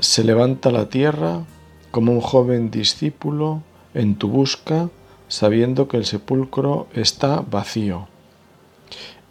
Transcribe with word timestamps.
Se 0.00 0.24
levanta 0.24 0.70
la 0.70 0.88
tierra 0.88 1.44
como 1.90 2.12
un 2.12 2.20
joven 2.20 2.70
discípulo 2.70 3.62
en 3.92 4.16
tu 4.16 4.28
busca, 4.28 4.88
sabiendo 5.28 5.86
que 5.86 5.98
el 5.98 6.06
sepulcro 6.06 6.86
está 6.94 7.40
vacío. 7.40 8.08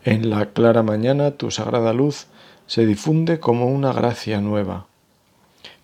En 0.04 0.30
la 0.30 0.48
clara 0.48 0.84
mañana 0.84 1.32
tu 1.32 1.52
sagrada 1.52 1.94
luz 1.94 2.28
se 2.68 2.86
difunde 2.86 3.40
como 3.40 3.66
una 3.66 3.92
gracia 3.92 4.40
nueva. 4.40 4.86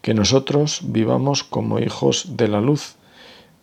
Que 0.01 0.13
nosotros 0.13 0.81
vivamos 0.83 1.43
como 1.43 1.79
hijos 1.79 2.37
de 2.37 2.47
la 2.47 2.61
luz 2.61 2.95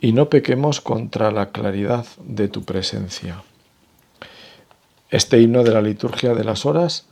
y 0.00 0.12
no 0.12 0.28
pequemos 0.28 0.80
contra 0.80 1.30
la 1.30 1.50
claridad 1.50 2.06
de 2.24 2.48
tu 2.48 2.64
presencia. 2.64 3.42
Este 5.10 5.40
himno 5.40 5.62
de 5.62 5.72
la 5.72 5.80
liturgia 5.80 6.34
de 6.34 6.44
las 6.44 6.66
horas 6.66 7.06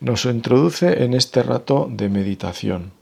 nos 0.00 0.24
introduce 0.24 1.04
en 1.04 1.12
este 1.12 1.42
rato 1.42 1.88
de 1.90 2.08
meditación. 2.08 2.97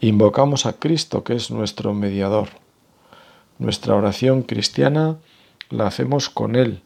Invocamos 0.00 0.64
a 0.64 0.74
Cristo, 0.74 1.24
que 1.24 1.34
es 1.34 1.50
nuestro 1.50 1.92
mediador. 1.92 2.50
Nuestra 3.58 3.96
oración 3.96 4.42
cristiana 4.42 5.16
la 5.70 5.88
hacemos 5.88 6.30
con 6.30 6.54
Él, 6.54 6.82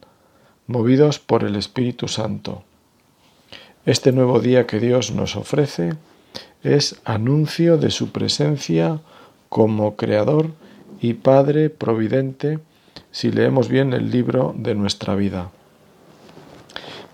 movidos 0.66 1.18
por 1.18 1.44
el 1.44 1.56
Espíritu 1.56 2.08
Santo. 2.08 2.62
Este 3.84 4.12
nuevo 4.12 4.40
día 4.40 4.66
que 4.66 4.80
Dios 4.80 5.10
nos 5.10 5.36
ofrece 5.36 5.94
es 6.62 7.00
anuncio 7.04 7.76
de 7.76 7.90
su 7.90 8.12
presencia 8.12 9.00
como 9.50 9.96
Creador 9.96 10.50
y 11.02 11.12
Padre 11.14 11.68
Providente 11.68 12.60
si 13.10 13.30
leemos 13.30 13.68
bien 13.68 13.92
el 13.92 14.10
libro 14.10 14.54
de 14.56 14.74
nuestra 14.74 15.14
vida. 15.16 15.50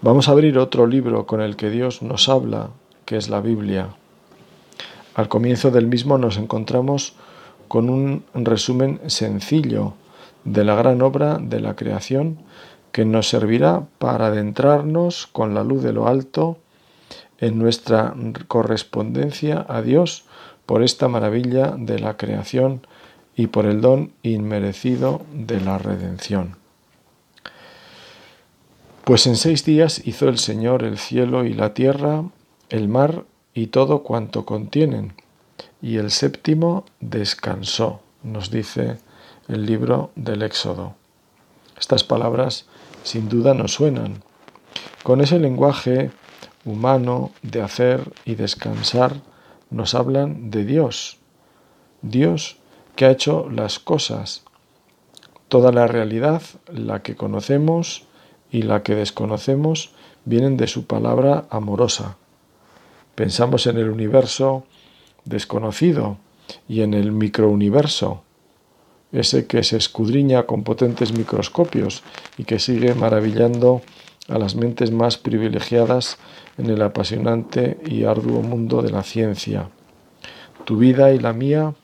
Vamos 0.01 0.29
a 0.29 0.33
abrir 0.33 0.59
otro 0.59 0.87
libro 0.87 1.27
con 1.27 1.41
el 1.41 1.57
que 1.57 1.71
Dios 1.71 2.03
nos 2.03 2.29
habla, 2.29 2.71
que 3.05 3.17
es 3.17 3.29
la 3.29 3.41
Biblia. 3.41 3.98
Al 5.19 5.29
comienzo 5.29 5.73
del 5.73 5.89
mismo 5.89 6.17
nos 6.17 6.37
encontramos 6.37 7.15
con 7.67 7.91
un 7.91 8.23
resumen 8.35 9.01
sencillo 9.09 9.95
de 10.45 10.63
la 10.63 10.77
gran 10.77 11.03
obra 11.03 11.39
de 11.43 11.59
la 11.59 11.75
creación 11.75 12.39
que 12.93 13.05
nos 13.05 13.29
servirá 13.29 13.83
para 13.99 14.29
adentrarnos 14.29 15.27
con 15.27 15.55
la 15.55 15.65
luz 15.65 15.83
de 15.83 15.93
lo 15.93 16.07
alto 16.07 16.59
en 17.39 17.59
nuestra 17.59 18.15
correspondencia 18.47 19.67
a 19.69 19.83
Dios 19.83 20.25
por 20.67 20.85
esta 20.85 21.09
maravilla 21.09 21.75
de 21.77 21.99
la 21.99 22.17
creación 22.17 22.87
y 23.35 23.49
por 23.49 23.67
el 23.67 23.81
don 23.81 24.13
inmerecido 24.23 25.23
de 25.33 25.61
la 25.61 25.79
redención. 25.79 26.55
Pues 29.03 29.27
en 29.27 29.35
seis 29.35 29.65
días 29.65 30.01
hizo 30.07 30.29
el 30.29 30.39
Señor 30.39 30.85
el 30.85 30.97
cielo 30.97 31.45
y 31.45 31.55
la 31.55 31.75
tierra, 31.75 32.23
el 32.71 32.87
mar 32.87 33.25
y 33.59 33.67
todo 33.67 34.05
cuanto 34.05 34.47
contienen, 34.47 35.15
y 35.83 35.97
el 35.97 36.13
séptimo 36.13 36.85
descansó, 37.01 38.01
nos 38.23 38.53
dice 38.53 38.99
el 39.49 39.67
libro 39.67 40.13
del 40.15 40.43
Éxodo. 40.43 40.95
Estas 41.77 42.05
palabras 42.05 42.67
sin 43.03 43.29
duda 43.29 43.55
nos 43.55 43.73
suenan. 43.73 44.23
Con 45.03 45.21
ese 45.21 45.41
lenguaje 45.41 46.13
humano 46.65 47.33
de 47.43 47.61
hacer 47.61 48.13
y 48.25 48.37
descansar 48.37 49.23
nos 49.71 49.97
hablan 49.97 50.53
de 50.53 50.65
Dios. 50.65 51.19
Dios 52.01 52.59
que 52.95 53.07
ha 53.07 53.11
hecho 53.11 53.51
las 53.51 53.81
cosas. 53.81 54.45
Toda 55.49 55.73
la 55.73 55.89
realidad, 55.89 56.43
la 56.73 57.03
que 57.03 57.17
conocemos 57.17 58.05
y 58.53 58.63
la 58.63 58.85
que 58.85 58.95
desconocemos, 58.95 59.91
vienen 60.27 60.57
de 60.57 60.69
su 60.69 60.87
palabra 60.87 61.47
amorosa. 61.51 62.19
Pensamos 63.19 63.67
en 63.67 63.79
el 63.79 63.91
universo 63.91 64.63
desconocido 65.25 66.19
y 66.69 66.83
en 66.83 66.95
el 66.95 67.11
microuniverso, 67.11 68.23
ese 69.11 69.49
que 69.49 69.65
se 69.65 69.77
escudriña 69.77 70.45
con 70.45 70.63
potentes 70.63 71.13
microscopios 71.13 72.05
y 72.37 72.45
que 72.45 72.61
sigue 72.61 72.95
maravillando 72.95 73.83
a 74.29 74.39
las 74.39 74.55
mentes 74.55 74.93
más 74.93 75.17
privilegiadas 75.19 76.19
en 76.59 76.71
el 76.71 76.81
apasionante 76.81 77.81
y 77.85 78.05
arduo 78.05 78.41
mundo 78.43 78.83
de 78.83 78.93
la 78.93 79.03
ciencia. 79.03 79.69
Tu 80.65 80.77
vida 80.77 81.11
y 81.11 81.19
la 81.19 81.33
mía 81.33 81.75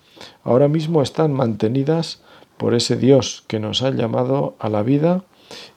ahora 0.45 0.69
mismo 0.69 1.03
están 1.03 1.33
mantenidas 1.33 2.23
por 2.59 2.75
ese 2.77 2.95
Dios 2.97 3.43
que 3.49 3.59
nos 3.59 3.83
ha 3.83 3.91
llamado 3.91 4.55
a 4.61 4.69
la 4.69 4.85
vida 4.85 5.25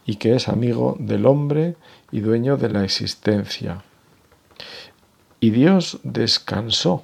y 0.06 0.18
que 0.18 0.36
es 0.36 0.50
amigo 0.50 0.98
del 1.00 1.26
hombre 1.26 1.78
y 2.12 2.20
dueño 2.20 2.58
de 2.58 2.70
la 2.70 2.84
existencia. 2.84 3.87
Y 5.40 5.52
Dios 5.52 6.00
descansó. 6.04 7.04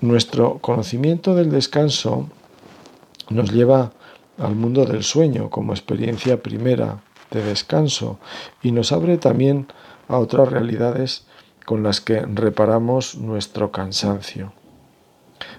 Nuestro 0.00 0.58
conocimiento 0.58 1.34
del 1.34 1.50
descanso 1.50 2.28
nos 3.30 3.52
lleva 3.52 3.92
al 4.38 4.54
mundo 4.54 4.84
del 4.84 5.02
sueño 5.02 5.50
como 5.50 5.72
experiencia 5.72 6.42
primera 6.42 7.02
de 7.30 7.42
descanso 7.42 8.18
y 8.62 8.72
nos 8.72 8.92
abre 8.92 9.18
también 9.18 9.66
a 10.08 10.18
otras 10.18 10.48
realidades 10.48 11.26
con 11.64 11.82
las 11.82 12.00
que 12.00 12.20
reparamos 12.20 13.16
nuestro 13.16 13.72
cansancio. 13.72 14.52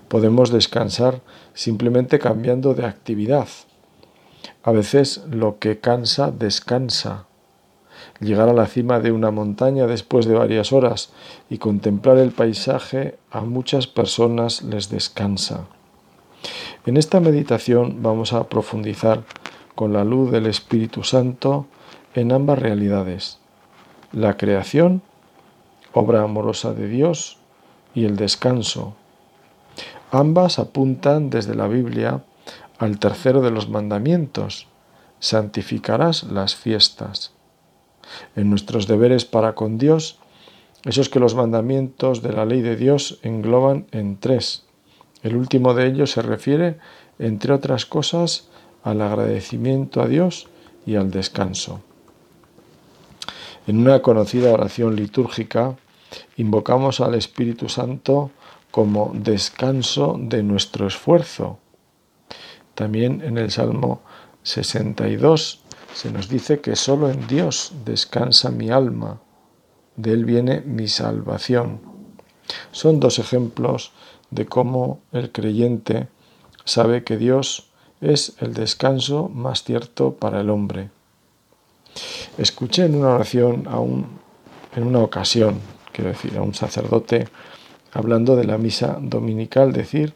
Podemos 0.07 0.51
descansar 0.51 1.21
simplemente 1.53 2.17
cambiando 2.17 2.73
de 2.73 2.85
actividad. 2.85 3.47
A 4.63 4.71
veces 4.71 5.21
lo 5.29 5.59
que 5.59 5.79
cansa 5.79 6.31
descansa. 6.31 7.27
Llegar 8.19 8.49
a 8.49 8.53
la 8.53 8.67
cima 8.67 8.99
de 8.99 9.11
una 9.11 9.31
montaña 9.31 9.87
después 9.87 10.25
de 10.25 10.35
varias 10.35 10.73
horas 10.73 11.11
y 11.49 11.57
contemplar 11.57 12.17
el 12.17 12.31
paisaje 12.31 13.17
a 13.31 13.41
muchas 13.41 13.87
personas 13.87 14.61
les 14.61 14.89
descansa. 14.89 15.65
En 16.85 16.97
esta 16.97 17.19
meditación 17.19 18.01
vamos 18.01 18.33
a 18.33 18.49
profundizar 18.49 19.23
con 19.75 19.93
la 19.93 20.03
luz 20.03 20.31
del 20.31 20.47
Espíritu 20.47 21.03
Santo 21.03 21.65
en 22.13 22.31
ambas 22.31 22.59
realidades, 22.59 23.39
la 24.11 24.35
creación, 24.35 25.01
obra 25.93 26.23
amorosa 26.23 26.73
de 26.73 26.87
Dios, 26.87 27.37
y 27.93 28.05
el 28.05 28.17
descanso, 28.17 28.95
Ambas 30.11 30.57
apuntan 30.57 31.29
desde 31.29 31.53
la 31.53 31.67
Biblia 31.67 32.23
al 32.79 32.97
tercero 32.97 33.41
de 33.41 33.51
los 33.51 33.69
mandamientos, 33.69 34.67
santificarás 35.19 36.23
las 36.23 36.55
fiestas. 36.55 37.31
En 38.35 38.49
nuestros 38.49 38.87
deberes 38.87 39.25
para 39.25 39.53
con 39.55 39.77
Dios, 39.77 40.17
esos 40.85 41.09
que 41.09 41.19
los 41.19 41.35
mandamientos 41.35 42.21
de 42.21 42.33
la 42.33 42.45
ley 42.45 42.61
de 42.61 42.75
Dios 42.75 43.19
engloban 43.23 43.87
en 43.91 44.17
tres. 44.17 44.63
El 45.23 45.35
último 45.35 45.73
de 45.73 45.87
ellos 45.87 46.11
se 46.11 46.21
refiere, 46.21 46.77
entre 47.19 47.53
otras 47.53 47.85
cosas, 47.85 48.47
al 48.83 49.01
agradecimiento 49.01 50.01
a 50.01 50.07
Dios 50.07 50.47
y 50.85 50.95
al 50.95 51.11
descanso. 51.11 51.81
En 53.67 53.79
una 53.79 54.01
conocida 54.01 54.51
oración 54.51 54.95
litúrgica, 54.95 55.75
invocamos 56.37 57.01
al 57.01 57.15
Espíritu 57.15 57.69
Santo 57.69 58.31
como 58.71 59.11
descanso 59.13 60.17
de 60.19 60.43
nuestro 60.43 60.87
esfuerzo. 60.87 61.59
También 62.73 63.21
en 63.21 63.37
el 63.37 63.51
Salmo 63.51 64.01
62 64.43 65.61
se 65.99 66.13
nos 66.13 66.29
dice 66.29 66.61
que 66.61 66.77
solo 66.77 67.09
en 67.09 67.27
Dios 67.27 67.73
descansa 67.83 68.51
mi 68.51 68.69
alma, 68.69 69.19
de 69.97 70.13
Él 70.13 70.23
viene 70.23 70.61
mi 70.61 70.87
salvación. 70.87 71.81
Son 72.71 73.01
dos 73.01 73.19
ejemplos 73.19 73.91
de 74.31 74.45
cómo 74.45 75.01
el 75.11 75.33
creyente 75.33 76.07
sabe 76.63 77.03
que 77.03 77.17
Dios 77.17 77.69
es 77.99 78.37
el 78.39 78.53
descanso 78.53 79.27
más 79.27 79.65
cierto 79.65 80.13
para 80.13 80.39
el 80.39 80.49
hombre. 80.49 80.89
Escuché 82.37 82.85
en 82.85 82.95
una 82.95 83.15
oración 83.15 83.67
a 83.67 83.81
en 84.77 84.87
una 84.87 84.99
ocasión, 84.99 85.59
quiero 85.91 86.11
decir, 86.11 86.37
a 86.37 86.41
un 86.41 86.53
sacerdote 86.53 87.27
hablando 87.91 88.37
de 88.37 88.45
la 88.45 88.57
misa 88.57 88.99
dominical, 89.01 89.73
decir 89.73 90.13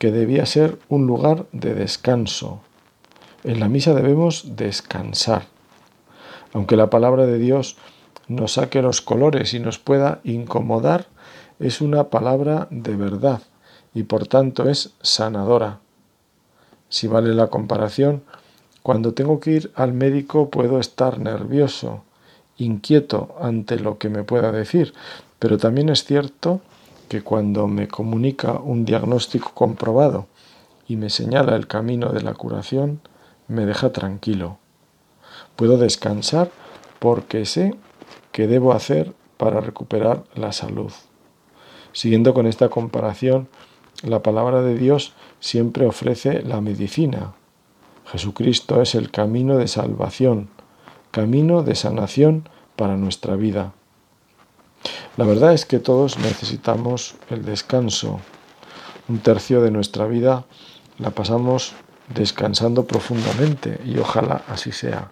que 0.00 0.10
debía 0.10 0.46
ser 0.46 0.80
un 0.88 1.06
lugar 1.06 1.46
de 1.52 1.74
descanso. 1.74 2.65
En 3.46 3.60
la 3.60 3.68
misa 3.68 3.94
debemos 3.94 4.56
descansar. 4.56 5.44
Aunque 6.52 6.74
la 6.74 6.90
palabra 6.90 7.26
de 7.26 7.38
Dios 7.38 7.76
nos 8.26 8.54
saque 8.54 8.82
los 8.82 9.00
colores 9.00 9.54
y 9.54 9.60
nos 9.60 9.78
pueda 9.78 10.18
incomodar, 10.24 11.06
es 11.60 11.80
una 11.80 12.10
palabra 12.10 12.66
de 12.70 12.96
verdad 12.96 13.42
y 13.94 14.02
por 14.02 14.26
tanto 14.26 14.68
es 14.68 14.94
sanadora. 15.00 15.78
Si 16.88 17.06
vale 17.06 17.34
la 17.34 17.46
comparación, 17.46 18.24
cuando 18.82 19.14
tengo 19.14 19.38
que 19.38 19.52
ir 19.52 19.70
al 19.76 19.92
médico 19.92 20.50
puedo 20.50 20.80
estar 20.80 21.20
nervioso, 21.20 22.02
inquieto 22.58 23.36
ante 23.40 23.78
lo 23.78 23.96
que 23.98 24.08
me 24.08 24.24
pueda 24.24 24.50
decir, 24.50 24.92
pero 25.38 25.56
también 25.56 25.88
es 25.88 26.02
cierto 26.02 26.62
que 27.08 27.22
cuando 27.22 27.68
me 27.68 27.86
comunica 27.86 28.54
un 28.54 28.84
diagnóstico 28.84 29.52
comprobado 29.54 30.26
y 30.88 30.96
me 30.96 31.10
señala 31.10 31.54
el 31.54 31.68
camino 31.68 32.12
de 32.12 32.22
la 32.22 32.34
curación, 32.34 33.00
me 33.48 33.66
deja 33.66 33.92
tranquilo. 33.92 34.58
Puedo 35.56 35.78
descansar 35.78 36.50
porque 36.98 37.46
sé 37.46 37.74
qué 38.32 38.46
debo 38.46 38.72
hacer 38.72 39.14
para 39.36 39.60
recuperar 39.60 40.24
la 40.34 40.52
salud. 40.52 40.92
Siguiendo 41.92 42.34
con 42.34 42.46
esta 42.46 42.68
comparación, 42.68 43.48
la 44.02 44.22
palabra 44.22 44.62
de 44.62 44.76
Dios 44.76 45.14
siempre 45.40 45.86
ofrece 45.86 46.42
la 46.42 46.60
medicina. 46.60 47.34
Jesucristo 48.06 48.82
es 48.82 48.94
el 48.94 49.10
camino 49.10 49.56
de 49.56 49.68
salvación, 49.68 50.48
camino 51.10 51.62
de 51.62 51.74
sanación 51.74 52.48
para 52.76 52.96
nuestra 52.96 53.36
vida. 53.36 53.72
La 55.16 55.24
verdad 55.24 55.54
es 55.54 55.64
que 55.64 55.78
todos 55.78 56.18
necesitamos 56.18 57.14
el 57.30 57.44
descanso. 57.44 58.20
Un 59.08 59.20
tercio 59.20 59.62
de 59.62 59.70
nuestra 59.70 60.06
vida 60.06 60.44
la 60.98 61.10
pasamos 61.10 61.74
descansando 62.14 62.86
profundamente 62.86 63.80
y 63.84 63.98
ojalá 63.98 64.42
así 64.48 64.72
sea. 64.72 65.10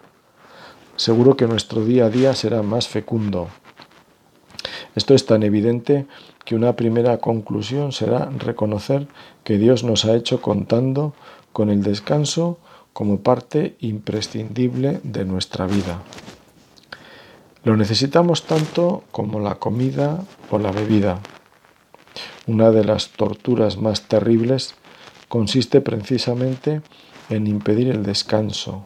Seguro 0.95 1.35
que 1.35 1.47
nuestro 1.47 1.83
día 1.83 2.05
a 2.05 2.09
día 2.09 2.33
será 2.33 2.63
más 2.63 2.87
fecundo. 2.87 3.49
Esto 4.95 5.13
es 5.13 5.25
tan 5.25 5.43
evidente 5.43 6.05
que 6.45 6.55
una 6.55 6.75
primera 6.75 7.17
conclusión 7.17 7.91
será 7.91 8.29
reconocer 8.37 9.07
que 9.43 9.57
Dios 9.57 9.83
nos 9.83 10.05
ha 10.05 10.15
hecho 10.15 10.41
contando 10.41 11.13
con 11.51 11.69
el 11.69 11.83
descanso 11.83 12.59
como 12.93 13.19
parte 13.19 13.75
imprescindible 13.81 15.01
de 15.03 15.25
nuestra 15.25 15.65
vida. 15.65 16.01
Lo 17.65 17.75
necesitamos 17.75 18.43
tanto 18.43 19.03
como 19.11 19.39
la 19.39 19.55
comida 19.55 20.23
o 20.49 20.59
la 20.59 20.71
bebida. 20.71 21.19
Una 22.47 22.71
de 22.71 22.85
las 22.85 23.09
torturas 23.09 23.77
más 23.77 24.03
terribles 24.03 24.75
consiste 25.35 25.81
precisamente 25.81 26.81
en 27.29 27.45
impedir 27.45 27.89
el 27.89 28.03
descanso. 28.03 28.85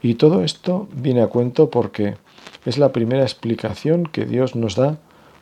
Y 0.00 0.14
todo 0.14 0.44
esto 0.44 0.86
viene 0.92 1.22
a 1.22 1.26
cuento 1.26 1.70
porque 1.70 2.16
es 2.64 2.78
la 2.78 2.92
primera 2.92 3.24
explicación 3.24 4.04
que 4.04 4.26
Dios 4.26 4.54
nos 4.54 4.76
da 4.76 5.00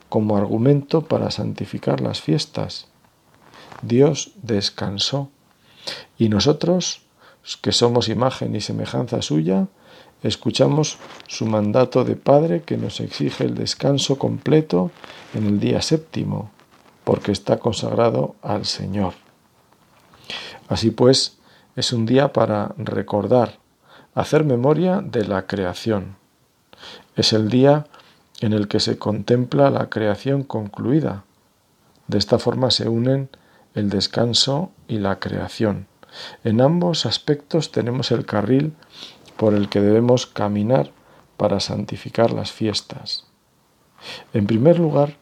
como 0.09 0.35
argumento 0.35 1.03
para 1.03 1.29
santificar 1.29 2.01
las 2.01 2.21
fiestas. 2.21 2.87
Dios 3.83 4.31
descansó 4.41 5.29
y 6.17 6.29
nosotros, 6.29 7.03
que 7.61 7.71
somos 7.71 8.09
imagen 8.09 8.55
y 8.55 8.61
semejanza 8.61 9.21
suya, 9.21 9.67
escuchamos 10.23 10.97
su 11.27 11.45
mandato 11.45 12.03
de 12.03 12.15
Padre 12.15 12.63
que 12.63 12.77
nos 12.77 12.99
exige 12.99 13.43
el 13.43 13.53
descanso 13.53 14.17
completo 14.17 14.89
en 15.35 15.45
el 15.45 15.59
día 15.59 15.83
séptimo, 15.83 16.49
porque 17.03 17.31
está 17.31 17.59
consagrado 17.59 18.33
al 18.41 18.65
Señor. 18.65 19.26
Así 20.67 20.91
pues, 20.91 21.37
es 21.75 21.93
un 21.93 22.05
día 22.05 22.33
para 22.33 22.73
recordar, 22.77 23.59
hacer 24.15 24.43
memoria 24.43 25.01
de 25.01 25.25
la 25.25 25.47
creación. 25.47 26.17
Es 27.15 27.33
el 27.33 27.49
día 27.49 27.85
en 28.41 28.53
el 28.53 28.67
que 28.67 28.79
se 28.79 28.97
contempla 28.97 29.69
la 29.69 29.89
creación 29.89 30.43
concluida. 30.43 31.23
De 32.07 32.17
esta 32.17 32.39
forma 32.39 32.71
se 32.71 32.87
unen 32.89 33.29
el 33.73 33.89
descanso 33.89 34.71
y 34.87 34.99
la 34.99 35.19
creación. 35.19 35.87
En 36.43 36.61
ambos 36.61 37.05
aspectos 37.05 37.71
tenemos 37.71 38.11
el 38.11 38.25
carril 38.25 38.73
por 39.37 39.53
el 39.53 39.69
que 39.69 39.81
debemos 39.81 40.25
caminar 40.25 40.91
para 41.37 41.59
santificar 41.59 42.31
las 42.31 42.51
fiestas. 42.51 43.25
En 44.33 44.47
primer 44.47 44.79
lugar, 44.79 45.17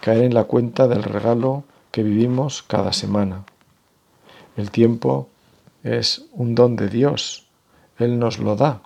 caer 0.00 0.24
en 0.24 0.34
la 0.34 0.44
cuenta 0.44 0.88
del 0.88 1.02
regalo 1.02 1.64
que 1.90 2.02
vivimos 2.02 2.62
cada 2.62 2.92
semana. 2.92 3.44
El 4.60 4.70
tiempo 4.70 5.30
es 5.84 6.26
un 6.34 6.54
don 6.54 6.76
de 6.76 6.90
Dios, 6.90 7.46
Él 7.98 8.18
nos 8.18 8.38
lo 8.38 8.56
da. 8.56 8.82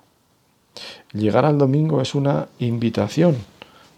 Llegar 1.11 1.43
al 1.43 1.57
domingo 1.57 1.99
es 1.99 2.15
una 2.15 2.47
invitación 2.59 3.35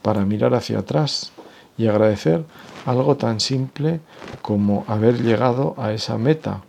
para 0.02 0.26
mirar 0.26 0.56
hacia 0.56 0.80
atrás 0.80 1.34
y 1.78 1.86
agradecer 1.86 2.44
algo 2.88 3.16
tan 3.16 3.40
simple 3.40 4.00
como 4.42 4.86
haber 4.88 5.22
llegado 5.22 5.76
a 5.78 5.94
esa 5.94 6.18
meta. 6.18 6.64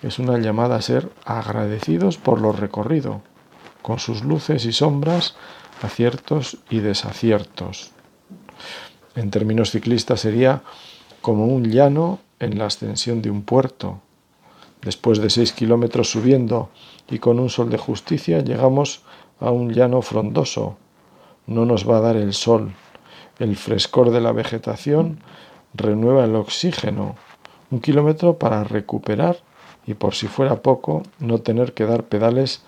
Es 0.00 0.20
una 0.20 0.38
llamada 0.38 0.76
a 0.76 0.82
ser 0.82 1.10
agradecidos 1.24 2.16
por 2.16 2.40
lo 2.40 2.52
recorrido 2.52 3.22
con 3.82 3.98
sus 3.98 4.22
luces 4.22 4.64
y 4.64 4.72
sombras, 4.72 5.34
aciertos 5.82 6.58
y 6.70 6.78
desaciertos. 6.78 7.90
En 9.16 9.32
términos 9.32 9.72
ciclistas 9.72 10.20
sería 10.20 10.62
como 11.20 11.46
un 11.46 11.64
llano 11.68 12.20
en 12.38 12.58
la 12.58 12.66
ascensión 12.66 13.22
de 13.22 13.30
un 13.30 13.42
puerto. 13.42 14.02
Después 14.86 15.18
de 15.18 15.30
seis 15.30 15.52
kilómetros 15.52 16.12
subiendo 16.12 16.70
y 17.10 17.18
con 17.18 17.40
un 17.40 17.50
sol 17.50 17.70
de 17.70 17.76
justicia 17.76 18.38
llegamos 18.38 19.02
a 19.40 19.50
un 19.50 19.72
llano 19.72 20.00
frondoso. 20.00 20.76
No 21.48 21.66
nos 21.66 21.90
va 21.90 21.96
a 21.96 22.02
dar 22.02 22.16
el 22.16 22.32
sol. 22.32 22.72
El 23.40 23.56
frescor 23.56 24.12
de 24.12 24.20
la 24.20 24.30
vegetación 24.30 25.18
renueva 25.74 26.24
el 26.24 26.36
oxígeno. 26.36 27.16
Un 27.72 27.80
kilómetro 27.80 28.38
para 28.38 28.62
recuperar 28.62 29.38
y 29.88 29.94
por 29.94 30.14
si 30.14 30.28
fuera 30.28 30.62
poco 30.62 31.02
no 31.18 31.38
tener 31.38 31.74
que 31.74 31.84
dar 31.84 32.04
pedales 32.04 32.62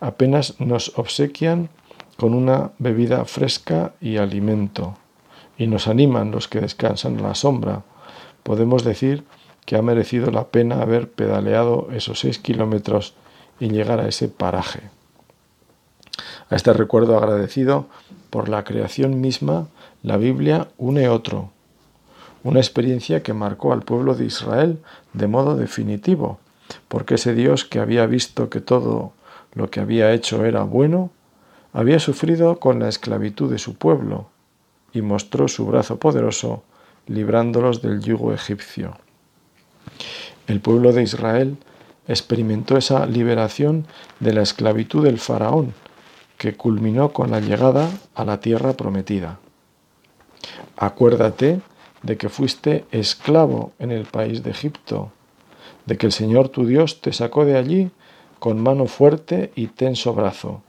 apenas 0.00 0.58
nos 0.58 0.98
obsequian 0.98 1.68
con 2.16 2.34
una 2.34 2.72
bebida 2.80 3.24
fresca 3.24 3.94
y 4.00 4.16
alimento, 4.16 4.96
y 5.56 5.68
nos 5.68 5.86
animan 5.86 6.32
los 6.32 6.48
que 6.48 6.60
descansan 6.60 7.18
en 7.18 7.22
la 7.22 7.36
sombra. 7.36 7.84
Podemos 8.42 8.82
decir 8.82 9.22
que 9.64 9.76
ha 9.76 9.82
merecido 9.82 10.30
la 10.30 10.48
pena 10.48 10.82
haber 10.82 11.10
pedaleado 11.10 11.88
esos 11.92 12.20
seis 12.20 12.38
kilómetros 12.38 13.14
y 13.60 13.68
llegar 13.68 14.00
a 14.00 14.08
ese 14.08 14.28
paraje. 14.28 14.90
A 16.50 16.56
este 16.56 16.72
recuerdo 16.72 17.16
agradecido 17.16 17.86
por 18.30 18.48
la 18.48 18.64
creación 18.64 19.20
misma, 19.20 19.68
la 20.02 20.16
Biblia 20.16 20.68
une 20.78 21.08
otro, 21.08 21.50
una 22.44 22.60
experiencia 22.60 23.22
que 23.22 23.34
marcó 23.34 23.72
al 23.72 23.82
pueblo 23.82 24.14
de 24.14 24.24
Israel 24.24 24.78
de 25.12 25.28
modo 25.28 25.56
definitivo, 25.56 26.40
porque 26.88 27.14
ese 27.14 27.34
Dios 27.34 27.64
que 27.64 27.78
había 27.78 28.06
visto 28.06 28.50
que 28.50 28.60
todo 28.60 29.12
lo 29.54 29.70
que 29.70 29.80
había 29.80 30.12
hecho 30.12 30.44
era 30.44 30.62
bueno, 30.62 31.10
había 31.72 32.00
sufrido 32.00 32.58
con 32.58 32.80
la 32.80 32.88
esclavitud 32.88 33.50
de 33.50 33.58
su 33.58 33.76
pueblo 33.76 34.28
y 34.92 35.02
mostró 35.02 35.48
su 35.48 35.66
brazo 35.66 35.98
poderoso 35.98 36.64
librándolos 37.06 37.82
del 37.82 38.00
yugo 38.00 38.32
egipcio. 38.32 38.96
El 40.46 40.60
pueblo 40.60 40.92
de 40.92 41.02
Israel 41.02 41.56
experimentó 42.08 42.76
esa 42.76 43.06
liberación 43.06 43.86
de 44.20 44.32
la 44.32 44.42
esclavitud 44.42 45.04
del 45.04 45.18
faraón, 45.18 45.74
que 46.36 46.56
culminó 46.56 47.12
con 47.12 47.30
la 47.30 47.40
llegada 47.40 47.88
a 48.14 48.24
la 48.24 48.40
tierra 48.40 48.72
prometida. 48.72 49.38
Acuérdate 50.76 51.60
de 52.02 52.16
que 52.16 52.28
fuiste 52.28 52.84
esclavo 52.90 53.72
en 53.78 53.92
el 53.92 54.06
país 54.06 54.42
de 54.42 54.50
Egipto, 54.50 55.12
de 55.86 55.96
que 55.96 56.06
el 56.06 56.12
Señor 56.12 56.48
tu 56.48 56.66
Dios 56.66 57.00
te 57.00 57.12
sacó 57.12 57.44
de 57.44 57.56
allí 57.56 57.90
con 58.38 58.60
mano 58.60 58.86
fuerte 58.86 59.52
y 59.54 59.68
tenso 59.68 60.14
brazo. 60.14 60.62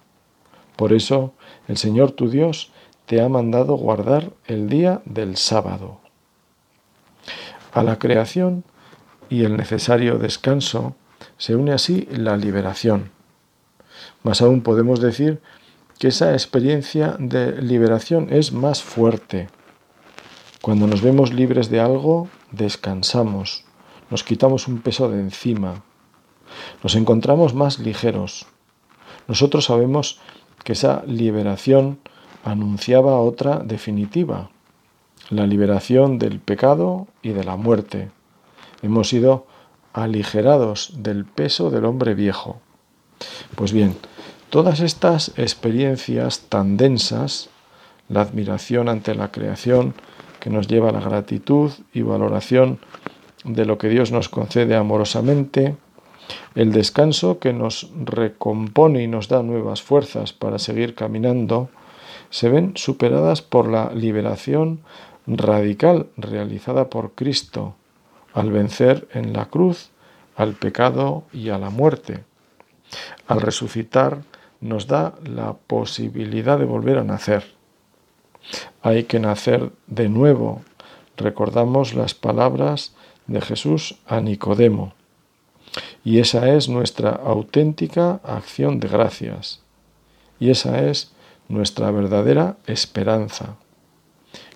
Por 0.75 0.93
eso 0.93 1.34
el 1.67 1.77
Señor 1.77 2.12
tu 2.12 2.29
Dios 2.29 2.72
te 3.08 3.22
ha 3.22 3.29
mandado 3.29 3.75
guardar 3.75 4.32
el 4.46 4.70
día 4.70 5.01
del 5.05 5.38
sábado. 5.38 6.00
A 7.74 7.82
la 7.82 7.98
creación 7.98 8.63
y 9.30 9.44
el 9.44 9.58
necesario 9.58 10.18
descanso 10.18 10.96
se 11.38 11.56
une 11.56 11.72
así 11.74 12.08
la 12.12 12.38
liberación. 12.38 13.12
Más 14.24 14.42
aún 14.42 14.62
podemos 14.62 15.00
decir 15.00 15.42
que 16.00 16.08
esa 16.10 16.34
experiencia 16.34 17.15
de 17.20 17.62
liberación 17.62 18.27
es 18.32 18.51
más 18.51 18.84
fuerte. 18.84 19.48
Cuando 20.62 20.88
nos 20.88 21.01
vemos 21.01 21.34
libres 21.34 21.70
de 21.70 21.80
algo, 21.80 22.30
descansamos, 22.51 23.65
nos 24.10 24.24
quitamos 24.24 24.68
un 24.68 24.82
peso 24.82 25.10
de 25.10 25.20
encima, 25.20 25.84
nos 26.84 26.96
encontramos 26.96 27.53
más 27.53 27.80
ligeros. 27.80 28.46
Nosotros 29.27 29.65
sabemos 29.65 30.20
que 30.63 30.74
esa 30.74 31.03
liberación 31.06 32.00
anunciaba 32.44 33.20
otra 33.20 33.60
definitiva, 33.60 34.50
la 35.30 35.48
liberación 35.48 36.20
del 36.20 36.39
pecado 36.39 37.08
y 37.22 37.30
de 37.30 37.44
la 37.44 37.56
muerte. 37.56 38.12
Hemos 38.83 39.07
sido 39.09 39.47
aligerados 39.93 40.91
del 40.97 41.25
peso 41.25 41.69
del 41.69 41.85
hombre 41.85 42.15
viejo. 42.15 42.59
Pues 43.55 43.71
bien, 43.71 43.95
todas 44.49 44.81
estas 44.81 45.31
experiencias 45.37 46.41
tan 46.49 46.75
densas 46.75 47.49
la 48.09 48.21
admiración 48.21 48.89
ante 48.89 49.15
la 49.15 49.31
creación 49.31 49.93
que 50.41 50.49
nos 50.49 50.67
lleva 50.67 50.89
a 50.89 50.91
la 50.91 50.99
gratitud 50.99 51.71
y 51.93 52.01
valoración 52.01 52.79
de 53.45 53.65
lo 53.65 53.77
que 53.77 53.87
Dios 53.87 54.11
nos 54.11 54.27
concede 54.27 54.75
amorosamente, 54.75 55.77
el 56.55 56.73
descanso 56.73 57.39
que 57.39 57.53
nos 57.53 57.89
recompone 58.03 59.01
y 59.03 59.07
nos 59.07 59.29
da 59.29 59.43
nuevas 59.43 59.81
fuerzas 59.81 60.33
para 60.33 60.59
seguir 60.59 60.95
caminando, 60.95 61.69
se 62.29 62.49
ven 62.49 62.73
superadas 62.75 63.41
por 63.41 63.69
la 63.69 63.91
liberación 63.93 64.81
radical 65.25 66.07
realizada 66.17 66.89
por 66.89 67.13
Cristo 67.13 67.75
al 68.33 68.51
vencer 68.51 69.07
en 69.13 69.33
la 69.33 69.45
cruz 69.45 69.91
al 70.35 70.53
pecado 70.53 71.23
y 71.31 71.49
a 71.49 71.57
la 71.57 71.69
muerte. 71.69 72.23
Al 73.27 73.41
resucitar 73.41 74.23
nos 74.61 74.87
da 74.87 75.15
la 75.25 75.53
posibilidad 75.53 76.57
de 76.57 76.65
volver 76.65 76.97
a 76.97 77.03
nacer. 77.03 77.53
Hay 78.81 79.03
que 79.03 79.19
nacer 79.19 79.71
de 79.87 80.09
nuevo. 80.09 80.61
Recordamos 81.17 81.93
las 81.93 82.13
palabras 82.13 82.93
de 83.27 83.41
Jesús 83.41 83.99
a 84.07 84.19
Nicodemo. 84.19 84.93
Y 86.03 86.19
esa 86.19 86.49
es 86.49 86.69
nuestra 86.69 87.11
auténtica 87.11 88.19
acción 88.23 88.79
de 88.79 88.87
gracias. 88.87 89.61
Y 90.39 90.49
esa 90.49 90.83
es 90.83 91.13
nuestra 91.47 91.91
verdadera 91.91 92.57
esperanza. 92.67 93.55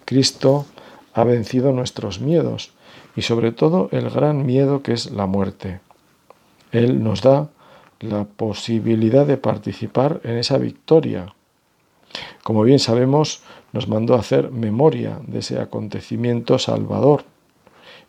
Cristo 0.06 0.66
ha 1.14 1.24
vencido 1.24 1.72
nuestros 1.72 2.20
miedos 2.20 2.72
y 3.18 3.24
sobre 3.24 3.52
todo 3.52 3.90
el 3.92 4.12
gran 4.12 4.46
miedo 4.46 4.84
que 4.84 4.94
es 4.94 5.12
la 5.12 5.26
muerte. 5.26 5.80
Él 6.72 7.04
nos 7.04 7.24
da 7.24 7.50
la 8.00 8.26
posibilidad 8.26 9.26
de 9.26 9.38
participar 9.38 10.22
en 10.24 10.38
esa 10.38 10.60
victoria. 10.60 11.34
Como 12.44 12.62
bien 12.62 12.78
sabemos, 12.78 13.42
nos 13.74 13.88
mandó 13.88 14.14
a 14.14 14.20
hacer 14.20 14.52
memoria 14.52 15.20
de 15.26 15.40
ese 15.40 15.60
acontecimiento 15.60 16.60
salvador 16.60 17.24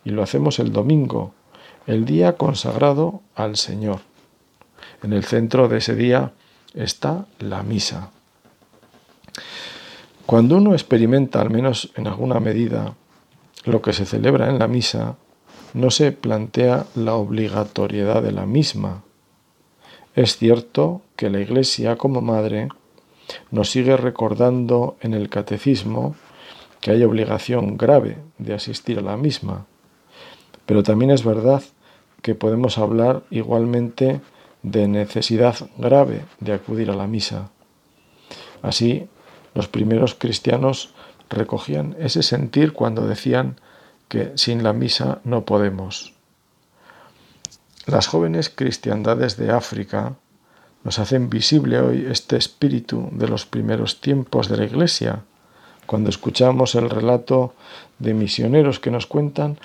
y 0.05 0.11
lo 0.11 0.21
hacemos 0.21 0.59
el 0.59 0.71
domingo, 0.71 1.33
el 1.87 2.05
día 2.05 2.37
consagrado 2.37 3.21
al 3.33 3.57
Señor. 3.57 4.01
En 5.01 5.11
el 5.11 5.23
centro 5.23 5.67
de 5.67 5.79
ese 5.79 5.95
día 5.95 6.33
está 6.75 7.25
la 7.39 7.63
misa. 7.63 8.11
Cuando 10.27 10.57
uno 10.57 10.73
experimenta, 10.73 11.41
al 11.41 11.49
menos 11.49 11.91
en 11.95 12.05
alguna 12.05 12.39
medida, 12.39 12.93
lo 13.65 13.81
que 13.81 13.93
se 13.93 14.05
celebra 14.05 14.49
en 14.49 14.59
la 14.59 14.67
misa, 14.67 15.17
no 15.73 15.91
se 15.91 16.11
plantea 16.11 16.85
la 16.95 17.15
obligatoriedad 17.15 18.23
de 18.23 18.31
la 18.31 18.45
misma. 18.45 19.03
Es 20.15 20.37
cierto 20.37 21.01
que 21.15 21.29
la 21.29 21.39
Iglesia 21.39 21.97
como 21.97 22.21
madre 22.21 22.69
nos 23.51 23.69
sigue 23.69 23.95
recordando 23.95 24.97
en 25.01 25.13
el 25.13 25.29
catecismo 25.29 26.15
que 26.81 26.91
hay 26.91 27.03
obligación 27.03 27.77
grave 27.77 28.17
de 28.37 28.53
asistir 28.53 28.99
a 28.99 29.03
la 29.03 29.17
misma, 29.17 29.65
pero 30.65 30.83
también 30.83 31.11
es 31.11 31.23
verdad 31.23 31.61
que 32.21 32.35
podemos 32.35 32.77
hablar 32.77 33.23
igualmente 33.29 34.21
de 34.63 34.87
necesidad 34.87 35.55
grave 35.77 36.25
de 36.39 36.53
acudir 36.53 36.89
a 36.89 36.95
la 36.95 37.07
misa. 37.07 37.49
Así, 38.61 39.07
los 39.53 39.67
primeros 39.67 40.15
cristianos 40.15 40.93
recogían 41.29 41.95
ese 41.99 42.23
sentir 42.23 42.73
cuando 42.73 43.07
decían 43.07 43.59
que 44.07 44.31
sin 44.35 44.63
la 44.63 44.73
misa 44.73 45.19
no 45.23 45.45
podemos. 45.45 46.13
Las 47.85 48.07
jóvenes 48.07 48.49
cristiandades 48.49 49.37
de 49.37 49.51
África 49.51 50.15
nos 50.83 50.99
hacen 50.99 51.29
visible 51.29 51.79
hoy 51.79 52.05
este 52.09 52.37
espíritu 52.37 53.09
de 53.11 53.27
los 53.27 53.45
primeros 53.45 54.01
tiempos 54.01 54.47
de 54.47 54.57
la 54.57 54.65
Iglesia, 54.65 55.23
cuando 55.85 56.09
escuchamos 56.09 56.75
el 56.75 56.89
relato 56.89 57.53
de 57.97 58.13
misioneros 58.13 58.79
que 58.79 58.91
nos 58.91 59.07
cuentan 59.07 59.57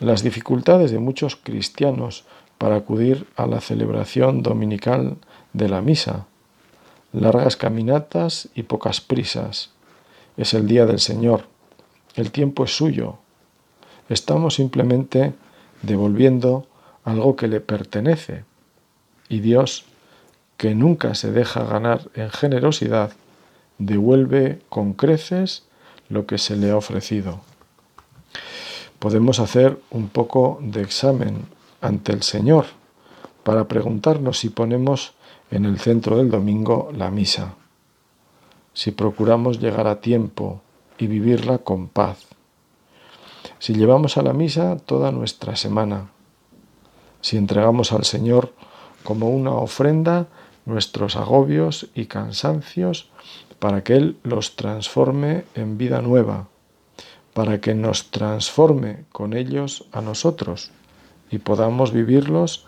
las 0.00 0.22
dificultades 0.22 0.90
de 0.90 0.98
muchos 0.98 1.36
cristianos 1.36 2.24
para 2.58 2.76
acudir 2.76 3.26
a 3.36 3.46
la 3.46 3.60
celebración 3.60 4.42
dominical 4.42 5.16
de 5.52 5.68
la 5.68 5.80
misa. 5.80 6.26
Largas 7.12 7.56
caminatas 7.56 8.48
y 8.54 8.64
pocas 8.64 9.00
prisas. 9.00 9.70
Es 10.40 10.54
el 10.54 10.66
día 10.66 10.86
del 10.86 10.98
Señor. 10.98 11.44
El 12.14 12.30
tiempo 12.30 12.64
es 12.64 12.76
suyo. 12.76 13.18
Estamos 14.08 14.54
simplemente 14.54 15.32
devolviendo 15.82 16.66
algo 17.04 17.36
que 17.36 17.46
le 17.46 17.60
pertenece. 17.60 18.44
Y 19.28 19.40
Dios, 19.40 19.84
que 20.56 20.74
nunca 20.74 21.14
se 21.14 21.30
deja 21.30 21.64
ganar 21.64 22.10
en 22.14 22.30
generosidad, 22.30 23.12
devuelve 23.78 24.60
con 24.68 24.94
creces 24.94 25.64
lo 26.08 26.26
que 26.26 26.38
se 26.38 26.56
le 26.56 26.70
ha 26.70 26.76
ofrecido 26.76 27.40
podemos 29.00 29.40
hacer 29.40 29.80
un 29.90 30.08
poco 30.08 30.58
de 30.62 30.82
examen 30.82 31.46
ante 31.80 32.12
el 32.12 32.22
Señor 32.22 32.66
para 33.42 33.66
preguntarnos 33.66 34.38
si 34.38 34.50
ponemos 34.50 35.14
en 35.50 35.64
el 35.64 35.80
centro 35.80 36.18
del 36.18 36.30
domingo 36.30 36.92
la 36.94 37.10
misa, 37.10 37.54
si 38.72 38.90
procuramos 38.90 39.60
llegar 39.60 39.86
a 39.86 40.00
tiempo 40.00 40.60
y 40.98 41.06
vivirla 41.06 41.58
con 41.58 41.88
paz, 41.88 42.26
si 43.58 43.74
llevamos 43.74 44.16
a 44.16 44.22
la 44.22 44.32
misa 44.32 44.76
toda 44.76 45.12
nuestra 45.12 45.56
semana, 45.56 46.10
si 47.20 47.36
entregamos 47.36 47.92
al 47.92 48.04
Señor 48.04 48.52
como 49.04 49.30
una 49.30 49.52
ofrenda 49.52 50.28
nuestros 50.66 51.16
agobios 51.16 51.88
y 51.94 52.06
cansancios 52.06 53.10
para 53.58 53.82
que 53.82 53.94
Él 53.94 54.18
los 54.22 54.56
transforme 54.56 55.44
en 55.54 55.78
vida 55.78 56.00
nueva 56.00 56.48
para 57.34 57.60
que 57.60 57.74
nos 57.74 58.10
transforme 58.10 59.04
con 59.12 59.34
ellos 59.34 59.86
a 59.92 60.00
nosotros 60.00 60.70
y 61.30 61.38
podamos 61.38 61.92
vivirlos 61.92 62.66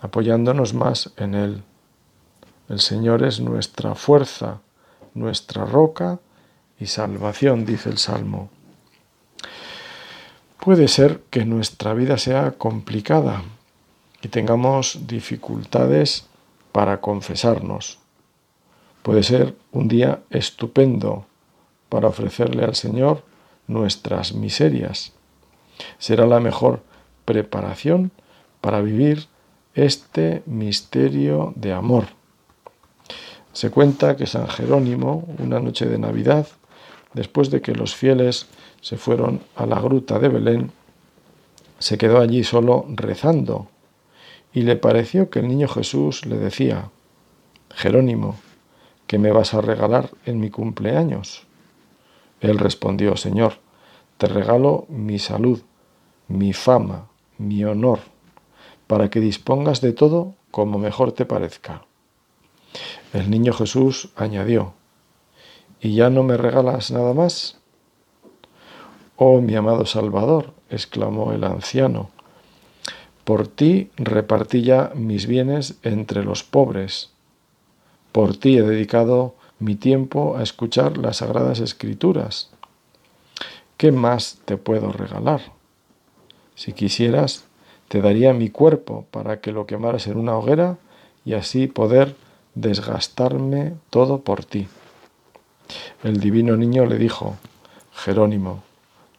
apoyándonos 0.00 0.74
más 0.74 1.10
en 1.16 1.34
Él. 1.34 1.62
El 2.68 2.80
Señor 2.80 3.24
es 3.24 3.40
nuestra 3.40 3.94
fuerza, 3.94 4.60
nuestra 5.14 5.64
roca 5.64 6.20
y 6.78 6.86
salvación, 6.86 7.64
dice 7.64 7.90
el 7.90 7.98
Salmo. 7.98 8.50
Puede 10.58 10.88
ser 10.88 11.22
que 11.30 11.44
nuestra 11.44 11.92
vida 11.94 12.18
sea 12.18 12.52
complicada 12.52 13.42
y 14.22 14.28
tengamos 14.28 15.06
dificultades 15.06 16.26
para 16.70 17.00
confesarnos. 17.00 17.98
Puede 19.02 19.24
ser 19.24 19.56
un 19.72 19.88
día 19.88 20.20
estupendo 20.30 21.26
para 21.88 22.08
ofrecerle 22.08 22.64
al 22.64 22.76
Señor 22.76 23.24
nuestras 23.66 24.32
miserias. 24.32 25.12
Será 25.98 26.26
la 26.26 26.40
mejor 26.40 26.82
preparación 27.24 28.12
para 28.60 28.80
vivir 28.80 29.26
este 29.74 30.42
misterio 30.46 31.52
de 31.56 31.72
amor. 31.72 32.06
Se 33.52 33.70
cuenta 33.70 34.16
que 34.16 34.26
San 34.26 34.48
Jerónimo, 34.48 35.28
una 35.38 35.60
noche 35.60 35.86
de 35.86 35.98
Navidad, 35.98 36.46
después 37.12 37.50
de 37.50 37.60
que 37.60 37.74
los 37.74 37.94
fieles 37.94 38.46
se 38.80 38.96
fueron 38.96 39.40
a 39.56 39.66
la 39.66 39.78
gruta 39.78 40.18
de 40.18 40.28
Belén, 40.28 40.72
se 41.78 41.98
quedó 41.98 42.20
allí 42.20 42.44
solo 42.44 42.86
rezando 42.88 43.68
y 44.54 44.62
le 44.62 44.76
pareció 44.76 45.30
que 45.30 45.40
el 45.40 45.48
niño 45.48 45.68
Jesús 45.68 46.24
le 46.26 46.36
decía, 46.36 46.90
Jerónimo, 47.70 48.36
¿qué 49.06 49.18
me 49.18 49.32
vas 49.32 49.52
a 49.54 49.60
regalar 49.60 50.10
en 50.24 50.40
mi 50.40 50.50
cumpleaños? 50.50 51.46
Él 52.40 52.58
respondió, 52.58 53.16
Señor, 53.16 53.54
te 54.16 54.26
regalo 54.26 54.86
mi 54.88 55.18
salud, 55.18 55.62
mi 56.28 56.52
fama, 56.52 57.08
mi 57.38 57.64
honor, 57.64 58.00
para 58.86 59.10
que 59.10 59.20
dispongas 59.20 59.80
de 59.80 59.92
todo 59.92 60.34
como 60.50 60.78
mejor 60.78 61.12
te 61.12 61.24
parezca. 61.24 61.82
El 63.12 63.30
niño 63.30 63.52
Jesús 63.52 64.08
añadió, 64.16 64.72
¿y 65.80 65.94
ya 65.94 66.08
no 66.08 66.22
me 66.22 66.38
regalas 66.38 66.90
nada 66.90 67.12
más? 67.12 67.58
Oh, 69.16 69.42
mi 69.42 69.54
amado 69.54 69.84
Salvador, 69.84 70.54
exclamó 70.70 71.32
el 71.32 71.44
anciano, 71.44 72.08
por 73.24 73.48
ti 73.48 73.90
repartí 73.96 74.62
ya 74.62 74.92
mis 74.94 75.26
bienes 75.26 75.78
entre 75.82 76.24
los 76.24 76.42
pobres, 76.42 77.10
por 78.12 78.34
ti 78.36 78.56
he 78.56 78.62
dedicado 78.62 79.34
mi 79.58 79.74
tiempo 79.76 80.36
a 80.36 80.42
escuchar 80.42 80.96
las 80.96 81.18
sagradas 81.18 81.60
escrituras. 81.60 82.50
¿Qué 83.76 83.92
más 83.92 84.40
te 84.46 84.56
puedo 84.56 84.90
regalar? 84.90 85.40
Si 86.54 86.72
quisieras, 86.72 87.44
te 87.88 88.00
daría 88.00 88.32
mi 88.32 88.48
cuerpo 88.48 89.06
para 89.10 89.40
que 89.40 89.52
lo 89.52 89.66
quemaras 89.66 90.06
en 90.06 90.16
una 90.16 90.36
hoguera 90.36 90.78
y 91.24 91.34
así 91.34 91.66
poder 91.66 92.16
desgastarme 92.54 93.74
todo 93.90 94.20
por 94.20 94.44
ti. 94.44 94.68
El 96.02 96.20
divino 96.20 96.56
niño 96.56 96.86
le 96.86 96.98
dijo, 96.98 97.36
Jerónimo, 97.92 98.62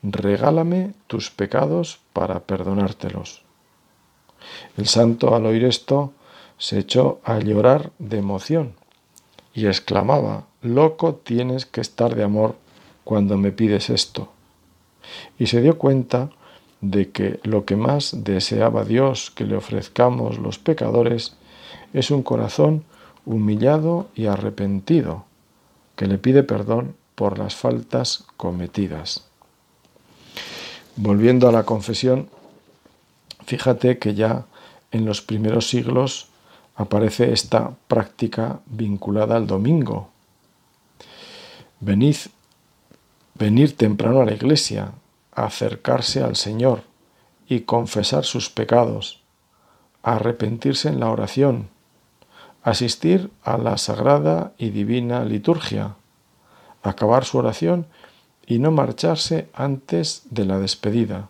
regálame 0.04 0.94
tus 1.08 1.32
pecados 1.32 2.00
para 2.14 2.42
perdonártelos. 2.42 3.42
El 4.78 4.88
santo 4.88 5.36
al 5.36 5.46
oír 5.46 5.64
esto 5.64 6.14
se 6.58 6.80
echó 6.80 7.20
a 7.24 7.40
llorar 7.40 7.92
de 8.00 8.18
emoción 8.18 8.74
y 9.54 9.68
exclamaba, 9.68 10.46
Loco 10.62 11.16
tienes 11.16 11.66
que 11.66 11.82
estar 11.82 12.16
de 12.16 12.24
amor 12.24 12.56
cuando 13.04 13.38
me 13.38 13.52
pides 13.52 13.90
esto. 13.90 14.30
Y 15.38 15.48
se 15.48 15.62
dio 15.62 15.78
cuenta 15.78 16.30
de 16.82 17.12
que 17.12 17.40
lo 17.44 17.66
que 17.66 17.76
más 17.76 18.24
deseaba 18.24 18.84
Dios 18.84 19.32
que 19.32 19.46
le 19.46 19.56
ofrezcamos 19.56 20.38
los 20.38 20.60
pecadores 20.60 21.36
es 21.94 22.12
un 22.12 22.24
corazón 22.24 22.84
humillado 23.26 24.08
y 24.16 24.28
arrepentido, 24.28 25.26
que 25.96 26.08
le 26.08 26.18
pide 26.18 26.44
perdón 26.44 26.96
por 27.16 27.38
las 27.38 27.56
faltas 27.56 28.26
cometidas. 28.38 29.24
Volviendo 30.96 31.48
a 31.48 31.52
la 31.52 31.64
confesión, 31.64 32.30
fíjate 33.46 33.98
que 33.98 34.14
ya 34.14 34.46
en 34.92 35.06
los 35.06 35.22
primeros 35.22 35.68
siglos 35.68 36.28
aparece 36.76 37.34
esta 37.34 37.72
práctica 37.88 38.60
vinculada 38.66 39.36
al 39.36 39.48
domingo. 39.48 40.10
Venid, 41.80 42.16
venir 43.36 43.76
temprano 43.76 44.22
a 44.22 44.26
la 44.26 44.34
iglesia, 44.34 44.92
acercarse 45.32 46.24
al 46.24 46.36
Señor 46.36 46.84
y 47.48 47.62
confesar 47.62 48.24
sus 48.24 48.50
pecados, 48.50 49.22
arrepentirse 50.02 50.90
en 50.90 51.00
la 51.00 51.10
oración, 51.10 51.70
asistir 52.64 53.30
a 53.44 53.58
la 53.58 53.78
sagrada 53.78 54.54
y 54.58 54.70
divina 54.70 55.24
liturgia, 55.24 55.96
acabar 56.82 57.26
su 57.26 57.38
oración 57.38 57.86
y 58.46 58.60
no 58.60 58.72
marcharse 58.72 59.50
antes 59.54 60.24
de 60.30 60.46
la 60.46 60.60
despedida. 60.60 61.30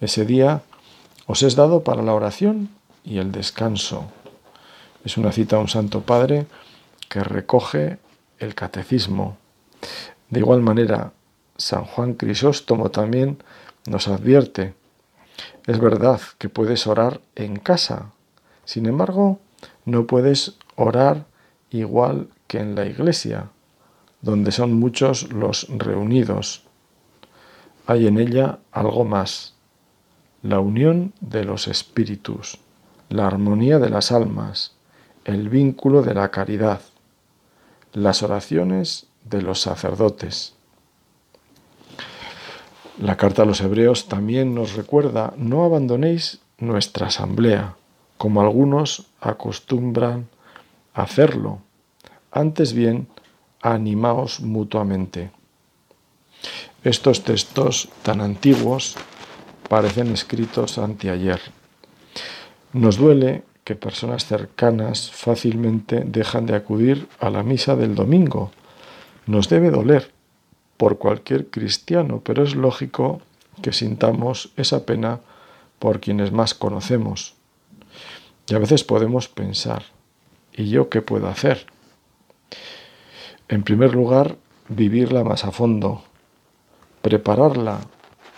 Ese 0.00 0.24
día 0.24 0.62
os 1.26 1.42
es 1.42 1.56
dado 1.56 1.82
para 1.82 2.02
la 2.02 2.14
oración 2.14 2.70
y 3.04 3.18
el 3.18 3.32
descanso. 3.32 4.04
Es 5.04 5.16
una 5.16 5.32
cita 5.32 5.56
a 5.56 5.60
un 5.60 5.68
Santo 5.68 6.02
Padre 6.02 6.46
que 7.08 7.24
recoge 7.24 7.98
el 8.38 8.54
catecismo. 8.54 9.36
De 10.30 10.40
igual 10.40 10.60
manera, 10.60 11.12
San 11.56 11.84
Juan 11.84 12.14
Crisóstomo 12.14 12.90
también 12.90 13.42
nos 13.86 14.08
advierte, 14.08 14.74
es 15.66 15.78
verdad 15.78 16.20
que 16.38 16.48
puedes 16.48 16.86
orar 16.86 17.20
en 17.34 17.56
casa, 17.58 18.12
sin 18.64 18.86
embargo, 18.86 19.38
no 19.88 20.06
puedes 20.06 20.58
orar 20.76 21.26
igual 21.70 22.28
que 22.46 22.58
en 22.60 22.74
la 22.74 22.86
iglesia, 22.86 23.50
donde 24.20 24.52
son 24.52 24.74
muchos 24.74 25.32
los 25.32 25.66
reunidos. 25.70 26.64
Hay 27.86 28.06
en 28.06 28.18
ella 28.18 28.58
algo 28.70 29.04
más, 29.04 29.54
la 30.42 30.60
unión 30.60 31.14
de 31.20 31.44
los 31.44 31.68
espíritus, 31.68 32.58
la 33.08 33.26
armonía 33.26 33.78
de 33.78 33.88
las 33.88 34.12
almas, 34.12 34.74
el 35.24 35.48
vínculo 35.48 36.02
de 36.02 36.14
la 36.14 36.30
caridad, 36.30 36.80
las 37.92 38.22
oraciones 38.22 39.06
de 39.24 39.42
los 39.42 39.60
sacerdotes. 39.60 40.54
La 43.00 43.16
carta 43.16 43.42
a 43.42 43.46
los 43.46 43.60
hebreos 43.62 44.08
también 44.08 44.54
nos 44.54 44.74
recuerda, 44.74 45.32
no 45.36 45.64
abandonéis 45.64 46.40
nuestra 46.58 47.06
asamblea, 47.06 47.77
como 48.18 48.42
algunos 48.42 49.06
acostumbran 49.20 50.28
hacerlo. 50.92 51.60
Antes 52.30 52.72
bien, 52.72 53.08
animaos 53.62 54.40
mutuamente. 54.40 55.30
Estos 56.84 57.24
textos 57.24 57.88
tan 58.02 58.20
antiguos 58.20 58.96
parecen 59.68 60.12
escritos 60.12 60.78
anteayer. 60.78 61.40
Nos 62.72 62.96
duele 62.96 63.44
que 63.64 63.74
personas 63.74 64.26
cercanas 64.26 65.10
fácilmente 65.10 66.02
dejan 66.06 66.46
de 66.46 66.56
acudir 66.56 67.08
a 67.20 67.30
la 67.30 67.42
misa 67.42 67.76
del 67.76 67.94
domingo. 67.94 68.50
Nos 69.26 69.48
debe 69.48 69.70
doler 69.70 70.10
por 70.76 70.98
cualquier 70.98 71.48
cristiano, 71.48 72.22
pero 72.24 72.42
es 72.42 72.54
lógico 72.54 73.20
que 73.62 73.72
sintamos 73.72 74.52
esa 74.56 74.86
pena 74.86 75.20
por 75.78 76.00
quienes 76.00 76.32
más 76.32 76.54
conocemos. 76.54 77.37
Y 78.48 78.54
a 78.54 78.58
veces 78.58 78.82
podemos 78.82 79.28
pensar, 79.28 79.84
¿y 80.52 80.70
yo 80.70 80.88
qué 80.88 81.02
puedo 81.02 81.28
hacer? 81.28 81.66
En 83.48 83.62
primer 83.62 83.94
lugar, 83.94 84.36
vivirla 84.68 85.22
más 85.22 85.44
a 85.44 85.52
fondo, 85.52 86.02
prepararla 87.02 87.80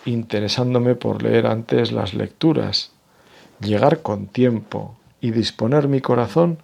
interesándome 0.04 0.94
por 0.94 1.22
leer 1.22 1.46
antes 1.46 1.92
las 1.92 2.14
lecturas, 2.14 2.92
llegar 3.60 4.02
con 4.02 4.26
tiempo 4.26 4.96
y 5.20 5.30
disponer 5.30 5.88
mi 5.88 6.00
corazón 6.00 6.58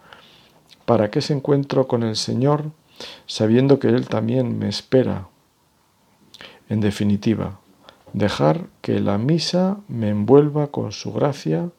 para 0.85 1.11
que 1.11 1.19
ese 1.19 1.35
encuentro 1.35 1.87
con 1.87 2.03
el 2.03 2.17
Señor, 2.17 2.71
sabiendo 3.27 3.79
que 3.79 3.89
Él 3.89 4.09
también 4.09 4.59
me 4.59 4.69
espera. 4.69 5.29
En 6.69 6.81
definitiva, 6.81 7.61
dejar 8.13 8.67
que 8.81 9.01
la 9.01 9.19
misa 9.19 9.79
me 9.89 10.09
envuelva 10.09 10.69
con 10.69 10.93
su 10.93 11.13
gracia 11.13 11.71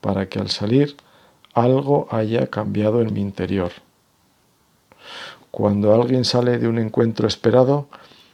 para 0.00 0.28
que 0.28 0.38
al 0.38 0.50
salir 0.50 0.96
algo 1.62 2.08
haya 2.10 2.48
cambiado 2.48 3.00
en 3.00 3.12
mi 3.12 3.20
interior. 3.20 3.72
Cuando 5.50 5.94
alguien 5.94 6.24
sale 6.24 6.58
de 6.58 6.68
un 6.68 6.78
encuentro 6.78 7.26
esperado, 7.26 7.88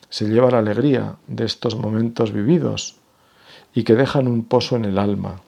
se 0.09 0.27
lleva 0.27 0.51
la 0.51 0.59
alegría 0.59 1.17
de 1.27 1.45
estos 1.45 1.77
momentos 1.77 2.33
vividos 2.33 2.97
y 3.75 3.85
que 3.85 3.95
dejan 3.95 4.29
un 4.29 4.45
pozo 4.45 4.77
en 4.77 4.85
el 4.85 4.99
alma. 4.99 5.41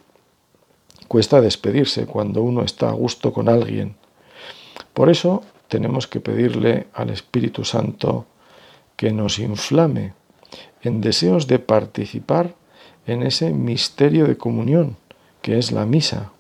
Cuesta 1.08 1.40
despedirse 1.40 2.06
cuando 2.06 2.42
uno 2.42 2.62
está 2.62 2.88
a 2.88 2.92
gusto 2.92 3.32
con 3.32 3.48
alguien. 3.48 3.96
Por 4.92 5.08
eso 5.08 5.42
tenemos 5.68 6.06
que 6.06 6.20
pedirle 6.20 6.88
al 6.94 7.10
Espíritu 7.10 7.64
Santo 7.64 8.26
que 8.96 9.12
nos 9.12 9.38
inflame 9.38 10.14
en 10.82 11.00
deseos 11.00 11.46
de 11.46 11.58
participar 11.58 12.54
en 13.06 13.22
ese 13.22 13.52
misterio 13.52 14.26
de 14.26 14.36
comunión 14.36 14.96
que 15.42 15.58
es 15.58 15.70
la 15.70 15.86
misa. 15.86 16.32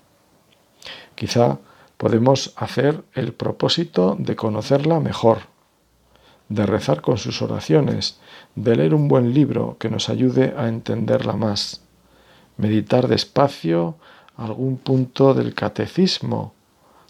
Quizá 1.16 1.58
podemos 1.96 2.52
hacer 2.56 3.02
el 3.14 3.32
propósito 3.32 4.16
de 4.18 4.36
conocerla 4.36 5.00
mejor, 5.00 5.38
de 6.48 6.64
rezar 6.66 7.00
con 7.00 7.18
sus 7.18 7.42
oraciones, 7.42 8.20
de 8.54 8.76
leer 8.76 8.94
un 8.94 9.08
buen 9.08 9.34
libro 9.34 9.76
que 9.80 9.90
nos 9.90 10.08
ayude 10.08 10.54
a 10.56 10.68
entenderla 10.68 11.32
más, 11.32 11.80
meditar 12.56 13.08
despacio 13.08 13.96
algún 14.36 14.76
punto 14.76 15.34
del 15.34 15.54
catecismo 15.54 16.54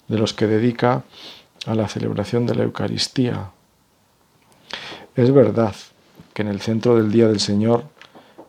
de 0.08 0.18
los 0.18 0.32
que 0.32 0.46
dedica 0.46 1.04
a 1.66 1.74
la 1.74 1.88
celebración 1.88 2.46
de 2.46 2.54
la 2.54 2.62
Eucaristía. 2.62 3.50
Es 5.16 5.32
verdad 5.32 5.74
que 6.32 6.42
en 6.42 6.48
el 6.48 6.60
centro 6.60 6.96
del 6.96 7.10
Día 7.10 7.26
del 7.26 7.40
Señor 7.40 7.84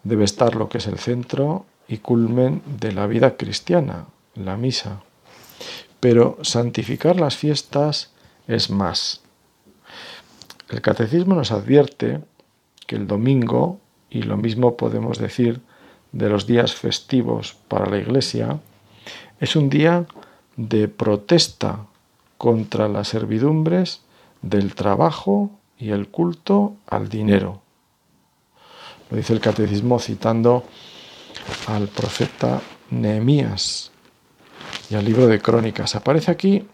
debe 0.04 0.24
estar 0.24 0.56
lo 0.56 0.70
que 0.70 0.78
es 0.78 0.88
el 0.88 1.00
centro 1.00 1.66
y 1.88 1.98
culmen 1.98 2.62
de 2.80 2.92
la 2.92 3.08
vida 3.08 3.38
cristiana, 3.38 4.06
la 4.36 4.58
misa. 4.58 5.02
Pero 6.00 6.38
santificar 6.42 7.20
las 7.20 7.36
fiestas 7.36 8.12
es 8.48 8.70
más. 8.70 9.22
El 10.70 10.82
catecismo 10.82 11.36
nos 11.36 11.52
advierte 11.52 12.22
que 12.86 12.96
el 12.96 13.08
domingo, 13.08 13.80
y 14.10 14.24
lo 14.24 14.38
mismo 14.38 14.78
podemos 14.78 15.18
decir 15.18 15.62
de 16.12 16.30
los 16.30 16.48
días 16.48 16.74
festivos 16.74 17.56
para 17.68 17.90
la 17.90 17.98
Iglesia, 17.98 18.60
es 19.40 19.56
un 19.56 19.70
día 19.70 20.06
de 20.56 20.88
protesta 20.88 21.86
contra 22.38 22.88
las 22.88 23.10
servidumbres 23.10 24.02
del 24.42 24.76
trabajo 24.76 25.52
y 25.78 25.92
el 25.92 26.08
culto 26.10 26.76
al 26.88 27.10
dinero. 27.10 27.62
Lo 29.10 29.18
dice 29.18 29.34
el 29.34 29.40
catecismo 29.40 30.00
citando 30.00 30.64
al 31.68 31.88
profeta 31.88 32.62
Nehemías 32.90 33.92
y 34.90 34.96
al 34.96 35.06
libro 35.06 35.28
de 35.28 35.40
Crónicas. 35.40 35.96
Aparece 35.96 36.32
aquí 36.32 36.68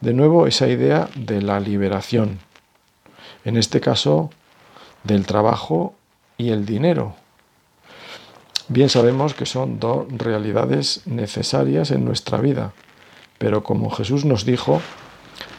de 0.00 0.12
nuevo 0.12 0.46
esa 0.46 0.68
idea 0.68 1.08
de 1.14 1.42
la 1.42 1.60
liberación, 1.60 2.40
en 3.44 3.56
este 3.56 3.80
caso 3.80 4.30
del 5.04 5.26
trabajo 5.26 5.94
y 6.36 6.50
el 6.50 6.66
dinero. 6.66 7.14
Bien 8.68 8.88
sabemos 8.88 9.34
que 9.34 9.46
son 9.46 9.80
dos 9.80 10.06
realidades 10.10 11.02
necesarias 11.06 11.90
en 11.90 12.04
nuestra 12.04 12.38
vida, 12.38 12.72
pero 13.38 13.62
como 13.62 13.90
Jesús 13.90 14.24
nos 14.24 14.44
dijo, 14.44 14.80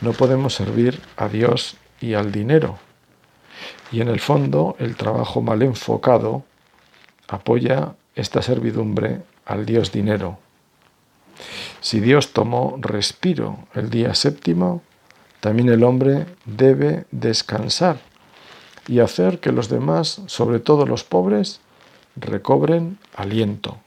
no 0.02 0.14
podemos 0.14 0.54
servir 0.54 1.02
a 1.18 1.28
Dios 1.28 1.76
y 2.00 2.14
al 2.14 2.32
dinero. 2.32 2.80
Y 3.92 4.02
en 4.02 4.08
el 4.08 4.20
fondo, 4.20 4.76
el 4.80 4.96
trabajo 4.96 5.42
mal 5.42 5.62
enfocado 5.62 6.44
apoya 7.28 7.94
esta 8.16 8.42
servidumbre 8.42 9.22
al 9.46 9.66
Dios 9.66 9.92
dinero. 9.92 10.40
Si 11.84 12.00
Dios 12.00 12.32
tomó 12.32 12.78
respiro 12.80 13.60
el 13.74 13.90
día 13.90 14.16
séptimo, 14.16 14.82
también 15.42 15.68
el 15.68 15.84
hombre 15.84 16.28
debe 16.46 17.04
descansar 17.12 18.00
y 18.88 19.00
hacer 19.00 19.42
que 19.42 19.52
los 19.52 19.68
demás, 19.68 20.22
sobre 20.28 20.62
todo 20.62 20.86
los 20.86 21.04
pobres, 21.04 21.60
recobren 22.16 23.00
aliento. 23.14 23.80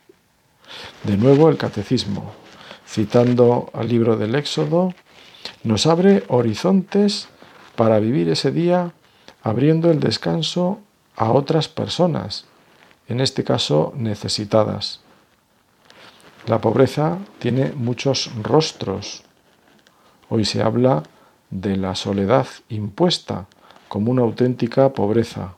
De 1.04 1.16
nuevo 1.16 1.48
el 1.48 1.56
catecismo, 1.56 2.32
citando 2.86 3.70
al 3.72 3.88
libro 3.88 4.18
del 4.18 4.34
Éxodo, 4.34 4.92
nos 5.64 5.86
abre 5.86 6.22
horizontes 6.28 7.28
para 7.76 7.98
vivir 7.98 8.28
ese 8.28 8.52
día 8.52 8.92
abriendo 9.42 9.90
el 9.90 10.00
descanso 10.00 10.80
a 11.16 11.32
otras 11.32 11.68
personas, 11.68 12.44
en 13.08 13.22
este 13.22 13.42
caso 13.42 13.94
necesitadas. 13.96 15.00
La 16.46 16.60
pobreza 16.60 17.18
tiene 17.40 17.72
muchos 17.72 18.30
rostros. 18.40 19.24
Hoy 20.28 20.44
se 20.44 20.62
habla 20.62 21.02
de 21.50 21.76
la 21.76 21.96
soledad 21.96 22.46
impuesta 22.68 23.46
como 23.88 24.12
una 24.12 24.22
auténtica 24.22 24.92
pobreza. 24.92 25.54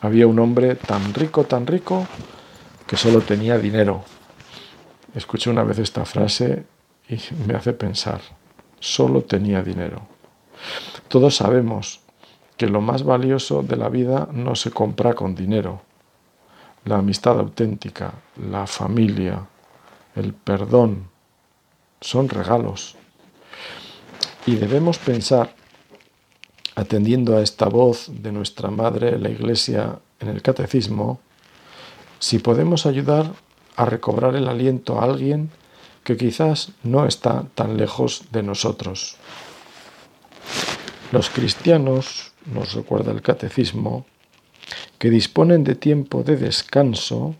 Había 0.00 0.28
un 0.28 0.38
hombre 0.38 0.76
tan 0.76 1.12
rico, 1.12 1.42
tan 1.42 1.66
rico, 1.66 2.06
que 2.86 2.96
solo 2.96 3.20
tenía 3.20 3.58
dinero. 3.58 4.04
Escuché 5.12 5.50
una 5.50 5.64
vez 5.64 5.80
esta 5.80 6.04
frase 6.04 6.64
y 7.08 7.18
me 7.44 7.54
hace 7.54 7.72
pensar, 7.72 8.20
solo 8.78 9.22
tenía 9.22 9.62
dinero. 9.62 10.02
Todos 11.08 11.34
sabemos 11.34 12.00
que 12.56 12.68
lo 12.68 12.80
más 12.80 13.02
valioso 13.02 13.64
de 13.64 13.76
la 13.76 13.88
vida 13.88 14.28
no 14.32 14.54
se 14.54 14.70
compra 14.70 15.14
con 15.14 15.34
dinero. 15.34 15.82
La 16.84 16.98
amistad 16.98 17.38
auténtica, 17.38 18.12
la 18.50 18.66
familia, 18.66 19.46
el 20.14 20.32
perdón, 20.34 21.08
son 22.00 22.28
regalos. 22.28 22.96
Y 24.46 24.56
debemos 24.56 24.98
pensar, 24.98 25.54
atendiendo 26.74 27.36
a 27.36 27.42
esta 27.42 27.66
voz 27.68 28.10
de 28.10 28.32
nuestra 28.32 28.70
Madre, 28.70 29.18
la 29.18 29.28
Iglesia, 29.28 29.98
en 30.20 30.28
el 30.28 30.42
Catecismo, 30.42 31.20
si 32.18 32.38
podemos 32.38 32.86
ayudar 32.86 33.32
a 33.76 33.84
recobrar 33.84 34.34
el 34.34 34.48
aliento 34.48 35.00
a 35.00 35.04
alguien 35.04 35.50
que 36.02 36.16
quizás 36.16 36.72
no 36.82 37.06
está 37.06 37.44
tan 37.54 37.76
lejos 37.76 38.24
de 38.32 38.42
nosotros. 38.42 39.16
Los 41.12 41.30
cristianos, 41.30 42.32
nos 42.46 42.72
recuerda 42.72 43.12
el 43.12 43.22
catecismo, 43.22 44.06
que 44.98 45.10
disponen 45.10 45.64
de 45.64 45.74
tiempo 45.74 46.22
de 46.22 46.36
descanso, 46.36 47.34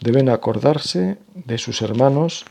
deben 0.00 0.28
acordarse 0.28 1.18
de 1.34 1.58
sus 1.58 1.82
hermanos 1.82 2.44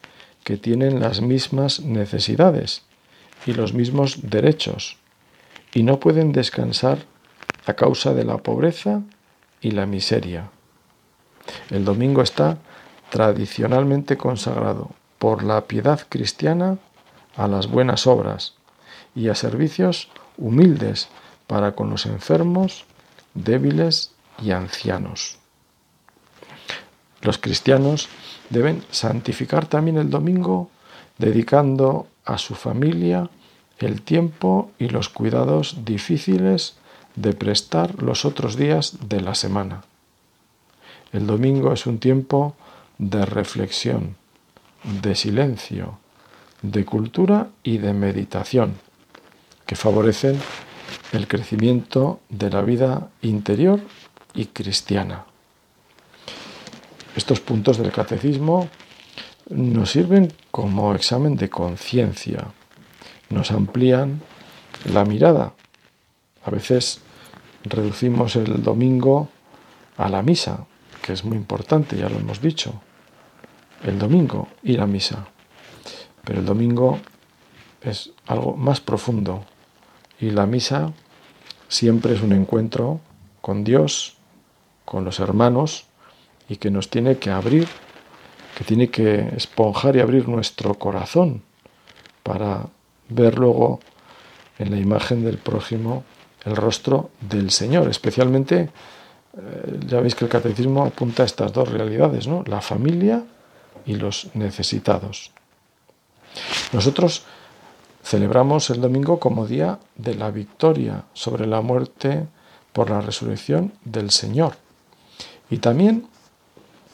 que 0.44 0.58
tienen 0.58 1.00
las 1.00 1.22
mismas 1.22 1.82
necesidades 1.82 2.84
y 3.46 3.54
los 3.54 3.74
mismos 3.74 4.30
derechos 4.30 4.98
y 5.74 5.84
no 5.84 6.00
pueden 6.00 6.32
descansar 6.32 7.00
a 7.66 7.74
causa 7.74 8.14
de 8.14 8.24
la 8.24 8.38
pobreza 8.38 9.02
y 9.62 9.72
la 9.72 9.86
miseria. 9.86 10.50
El 11.70 11.86
domingo 11.86 12.22
está 12.22 12.58
tradicionalmente 13.10 14.18
consagrado 14.18 14.92
por 15.18 15.44
la 15.44 15.66
piedad 15.66 16.00
cristiana 16.08 16.78
a 17.36 17.48
las 17.48 17.68
buenas 17.68 18.08
obras 18.08 18.54
y 19.16 19.30
a 19.30 19.36
servicios 19.36 20.10
humildes 20.38 21.10
para 21.48 21.74
con 21.74 21.90
los 21.90 22.06
enfermos, 22.06 22.86
débiles 23.34 24.12
y 24.42 24.52
ancianos. 24.52 25.38
Los 27.22 27.38
cristianos 27.38 28.08
deben 28.50 28.84
santificar 28.92 29.66
también 29.66 29.98
el 29.98 30.10
domingo 30.10 30.70
dedicando 31.18 32.08
a 32.26 32.38
su 32.38 32.56
familia 32.56 33.30
el 33.80 34.02
tiempo 34.02 34.72
y 34.78 34.90
los 34.90 35.10
cuidados 35.10 35.86
difíciles 35.86 36.76
de 37.16 37.34
prestar 37.34 38.02
los 38.02 38.26
otros 38.26 38.56
días 38.56 38.98
de 39.08 39.22
la 39.22 39.36
semana. 39.36 39.84
El 41.12 41.28
domingo 41.28 41.74
es 41.74 41.86
un 41.86 42.00
tiempo 42.00 42.56
de 42.98 43.26
reflexión, 43.26 44.16
de 45.02 45.16
silencio, 45.16 45.98
de 46.62 46.86
cultura 46.86 47.48
y 47.64 47.78
de 47.78 47.94
meditación, 47.94 48.76
que 49.66 49.76
favorecen 49.76 50.40
el 51.14 51.28
crecimiento 51.28 52.20
de 52.30 52.50
la 52.50 52.62
vida 52.62 53.10
interior 53.22 53.80
y 54.34 54.46
cristiana. 54.46 55.26
Estos 57.16 57.40
puntos 57.40 57.78
del 57.78 57.92
catecismo 57.92 58.70
nos 59.50 59.92
sirven 59.92 60.32
como 60.52 60.94
examen 60.94 61.36
de 61.36 61.50
conciencia, 61.50 62.48
nos 63.30 63.52
amplían 63.52 64.22
la 64.94 65.06
mirada. 65.06 65.54
A 66.46 66.52
veces 66.52 67.02
reducimos 67.64 68.36
el 68.36 68.64
domingo 68.64 69.30
a 69.98 70.08
la 70.08 70.22
misa, 70.22 70.66
que 71.02 71.14
es 71.14 71.26
muy 71.26 71.38
importante, 71.38 71.98
ya 71.98 72.10
lo 72.10 72.18
hemos 72.18 72.42
dicho. 72.42 72.82
El 73.84 73.98
domingo 73.98 74.48
ir 74.64 74.82
a 74.82 74.88
misa. 74.88 75.28
Pero 76.24 76.40
el 76.40 76.46
domingo 76.46 77.00
es 77.82 78.12
algo 78.28 78.56
más 78.56 78.82
profundo. 78.82 79.44
Y 80.20 80.32
la 80.32 80.46
misa 80.46 80.94
siempre 81.68 82.14
es 82.14 82.22
un 82.22 82.34
encuentro 82.34 83.00
con 83.42 83.64
Dios, 83.64 84.18
con 84.90 85.06
los 85.06 85.20
hermanos, 85.20 85.86
y 86.50 86.56
que 86.58 86.72
nos 86.72 86.90
tiene 86.90 87.20
que 87.20 87.30
abrir, 87.30 87.68
que 88.58 88.64
tiene 88.64 88.90
que 88.90 89.20
esponjar 89.38 89.96
y 89.96 90.00
abrir 90.00 90.28
nuestro 90.28 90.74
corazón 90.74 91.44
para 92.24 92.66
ver 93.08 93.38
luego 93.38 93.80
en 94.58 94.72
la 94.72 94.78
imagen 94.78 95.24
del 95.24 95.38
prójimo 95.38 96.04
el 96.44 96.56
rostro 96.56 97.12
del 97.22 97.52
Señor, 97.52 97.88
especialmente 97.88 98.70
eh, 99.38 99.80
ya 99.86 100.00
veis 100.00 100.16
que 100.16 100.26
el 100.26 100.32
catecismo 100.32 100.84
apunta 100.84 101.22
a 101.22 101.28
estas 101.28 101.54
dos 101.54 101.70
realidades, 101.70 102.28
¿no? 102.28 102.44
La 102.48 102.60
familia 102.60 103.24
y 103.86 103.96
los 103.96 104.32
necesitados. 104.34 105.32
Nosotros 106.74 107.26
celebramos 108.04 108.72
el 108.72 108.82
domingo 108.82 109.20
como 109.20 109.46
día 109.46 109.78
de 109.96 110.16
la 110.16 110.32
victoria 110.32 111.04
sobre 111.14 111.46
la 111.46 111.62
muerte 111.62 112.26
por 112.74 112.90
la 112.90 113.02
resurrección 113.02 113.74
del 113.86 114.10
Señor. 114.10 114.54
Y 115.50 115.58
también, 115.58 116.08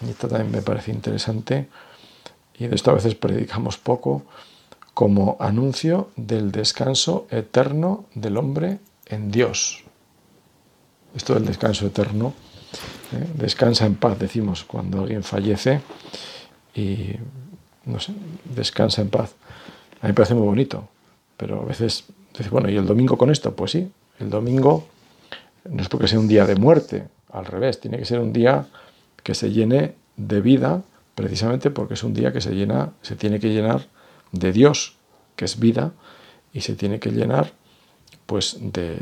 y 0.05 0.09
esto 0.09 0.27
también 0.27 0.51
me 0.51 0.61
parece 0.61 0.91
interesante, 0.91 1.67
y 2.57 2.67
de 2.67 2.75
esto 2.75 2.91
a 2.91 2.95
veces 2.95 3.15
predicamos 3.15 3.77
poco, 3.77 4.23
como 4.93 5.35
anuncio 5.39 6.09
del 6.15 6.51
descanso 6.51 7.27
eterno 7.29 8.05
del 8.15 8.37
hombre 8.37 8.79
en 9.07 9.29
Dios 9.29 9.85
esto 11.15 11.33
del 11.33 11.45
descanso 11.45 11.87
eterno, 11.87 12.33
¿eh? 13.13 13.25
descansa 13.35 13.85
en 13.85 13.95
paz, 13.95 14.19
decimos, 14.19 14.63
cuando 14.65 15.01
alguien 15.01 15.23
fallece 15.23 15.81
y, 16.75 17.11
no 17.85 17.99
sé, 17.99 18.13
descansa 18.53 19.01
en 19.01 19.09
paz. 19.09 19.33
A 20.01 20.07
mí 20.07 20.09
me 20.09 20.13
parece 20.13 20.35
muy 20.35 20.45
bonito, 20.45 20.87
pero 21.37 21.61
a 21.61 21.65
veces, 21.65 22.03
bueno, 22.51 22.69
¿y 22.69 22.75
el 22.75 22.85
domingo 22.85 23.17
con 23.17 23.31
esto? 23.31 23.55
Pues 23.55 23.71
sí, 23.71 23.89
el 24.19 24.29
domingo 24.29 24.85
no 25.63 25.81
es 25.81 25.87
porque 25.87 26.07
sea 26.07 26.19
un 26.19 26.27
día 26.27 26.45
de 26.45 26.55
muerte, 26.55 27.07
al 27.35 27.45
revés, 27.45 27.79
tiene 27.79 27.97
que 27.97 28.05
ser 28.05 28.19
un 28.19 28.31
día 28.31 28.65
que 29.23 29.35
se 29.35 29.51
llene 29.51 29.95
de 30.15 30.41
vida, 30.41 30.81
precisamente 31.13 31.69
porque 31.69 31.95
es 31.95 32.03
un 32.03 32.13
día 32.13 32.31
que 32.31 32.41
se 32.41 32.55
llena, 32.55 32.93
se 33.01 33.15
tiene 33.15 33.39
que 33.39 33.49
llenar 33.49 33.87
de 34.31 34.51
Dios, 34.51 34.95
que 35.35 35.45
es 35.45 35.59
vida, 35.59 35.91
y 36.53 36.61
se 36.61 36.75
tiene 36.75 36.99
que 36.99 37.11
llenar 37.11 37.51
pues 38.25 38.57
de, 38.59 38.97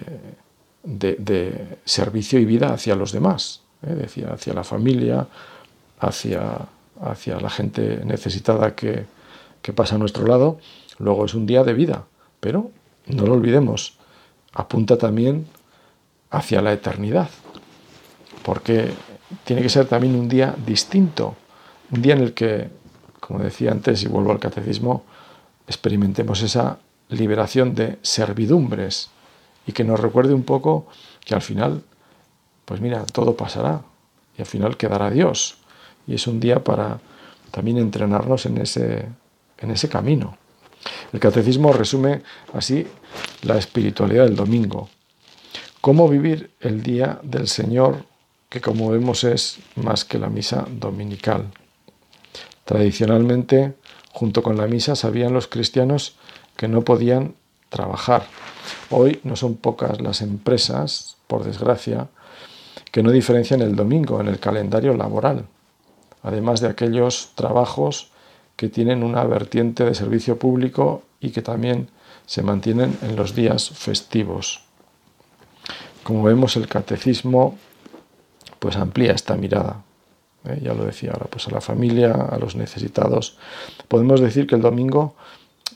servicio 1.85 2.39
y 2.39 2.45
vida 2.45 2.73
hacia 2.73 2.95
los 2.95 3.11
demás, 3.11 3.61
¿eh? 3.83 4.07
hacia 4.31 4.53
la 4.53 4.63
familia, 4.63 5.27
hacia, 5.99 6.67
la 7.39 7.49
gente 7.49 8.01
necesitada 8.03 8.75
que 8.75 9.05
pasa 9.75 9.95
a 9.95 9.99
nuestro 9.99 10.25
lado. 10.25 10.59
Luego 10.97 11.25
es 11.25 11.33
un 11.35 11.45
día 11.45 11.63
de 11.63 11.73
vida, 11.73 12.05
pero 12.39 12.71
no 13.07 13.25
lo 13.27 13.33
olvidemos, 13.33 13.97
apunta 14.53 14.97
también 14.97 15.47
hacia 16.29 16.61
la 16.61 16.73
eternidad, 16.73 17.29
porque 18.43 18.91
tiene 19.43 19.61
que 19.61 19.69
ser 19.69 19.85
también 19.85 20.15
un 20.15 20.27
día 20.27 20.55
distinto, 20.65 21.35
un 21.91 22.01
día 22.01 22.13
en 22.13 22.21
el 22.21 22.33
que, 22.33 22.69
como 23.19 23.39
decía 23.39 23.71
antes 23.71 24.03
y 24.03 24.07
vuelvo 24.07 24.31
al 24.31 24.39
catecismo, 24.39 25.03
experimentemos 25.67 26.41
esa 26.41 26.77
liberación 27.09 27.73
de 27.75 27.97
servidumbres, 28.01 29.09
y 29.65 29.71
que 29.71 29.83
nos 29.83 29.99
recuerde 29.99 30.33
un 30.33 30.43
poco 30.43 30.87
que 31.23 31.35
al 31.35 31.41
final, 31.41 31.83
pues 32.65 32.81
mira, 32.81 33.05
todo 33.05 33.35
pasará 33.35 33.81
y 34.37 34.41
al 34.41 34.47
final 34.47 34.77
quedará 34.77 35.09
Dios. 35.09 35.57
Y 36.07 36.15
es 36.15 36.27
un 36.27 36.39
día 36.39 36.63
para 36.63 36.99
también 37.51 37.77
entrenarnos 37.77 38.45
en 38.45 38.57
ese, 38.57 39.07
en 39.57 39.71
ese 39.71 39.87
camino. 39.87 40.37
El 41.13 41.19
catecismo 41.19 41.71
resume 41.71 42.23
así 42.53 42.85
la 43.43 43.57
espiritualidad 43.57 44.25
del 44.25 44.35
domingo. 44.35 44.89
Cómo 45.79 46.09
vivir 46.09 46.51
el 46.59 46.83
día 46.83 47.19
del 47.23 47.47
Señor, 47.47 48.05
que 48.53 48.61
como 48.61 48.91
vemos 48.91 49.23
es 49.23 49.57
más 49.77 50.05
que 50.05 50.19
la 50.19 50.29
misa 50.29 50.67
dominical. 50.69 51.49
Tradicionalmente, 52.65 53.73
junto 54.11 54.43
con 54.43 54.57
la 54.57 54.67
misa, 54.67 54.95
sabían 54.95 55.33
los 55.33 55.47
cristianos 55.47 56.17
que 56.55 56.67
no 56.67 56.83
podían 56.83 57.33
trabajar. 57.69 58.27
Hoy 58.91 59.19
no 59.23 59.35
son 59.35 59.55
pocas 59.55 59.99
las 60.01 60.21
empresas, 60.21 61.17
por 61.25 61.43
desgracia, 61.43 62.09
que 62.91 63.01
no 63.01 63.09
diferencian 63.09 63.61
el 63.61 63.75
domingo 63.75 64.21
en 64.21 64.27
el 64.27 64.39
calendario 64.39 64.95
laboral, 64.95 65.47
además 66.21 66.61
de 66.61 66.67
aquellos 66.67 67.31
trabajos 67.33 68.11
que 68.55 68.69
tienen 68.69 69.03
una 69.03 69.23
vertiente 69.23 69.83
de 69.83 69.95
servicio 69.95 70.37
público 70.37 71.01
y 71.19 71.31
que 71.31 71.41
también 71.41 71.89
se 72.27 72.43
mantienen 72.43 72.99
en 73.01 73.15
los 73.15 73.33
días 73.33 73.71
festivos. 73.71 74.61
Como 76.03 76.21
vemos, 76.21 76.55
el 76.55 76.67
catecismo 76.67 77.57
pues 78.63 78.77
amplía 78.77 79.11
esta 79.11 79.35
mirada. 79.35 79.83
¿eh? 80.45 80.61
Ya 80.63 80.73
lo 80.73 80.85
decía 80.85 81.11
ahora, 81.11 81.25
pues 81.29 81.49
a 81.49 81.51
la 81.51 81.59
familia, 81.59 82.13
a 82.13 82.37
los 82.37 82.55
necesitados. 82.55 83.37
Podemos 83.89 84.21
decir 84.21 84.47
que 84.47 84.55
el 84.55 84.61
domingo 84.61 85.15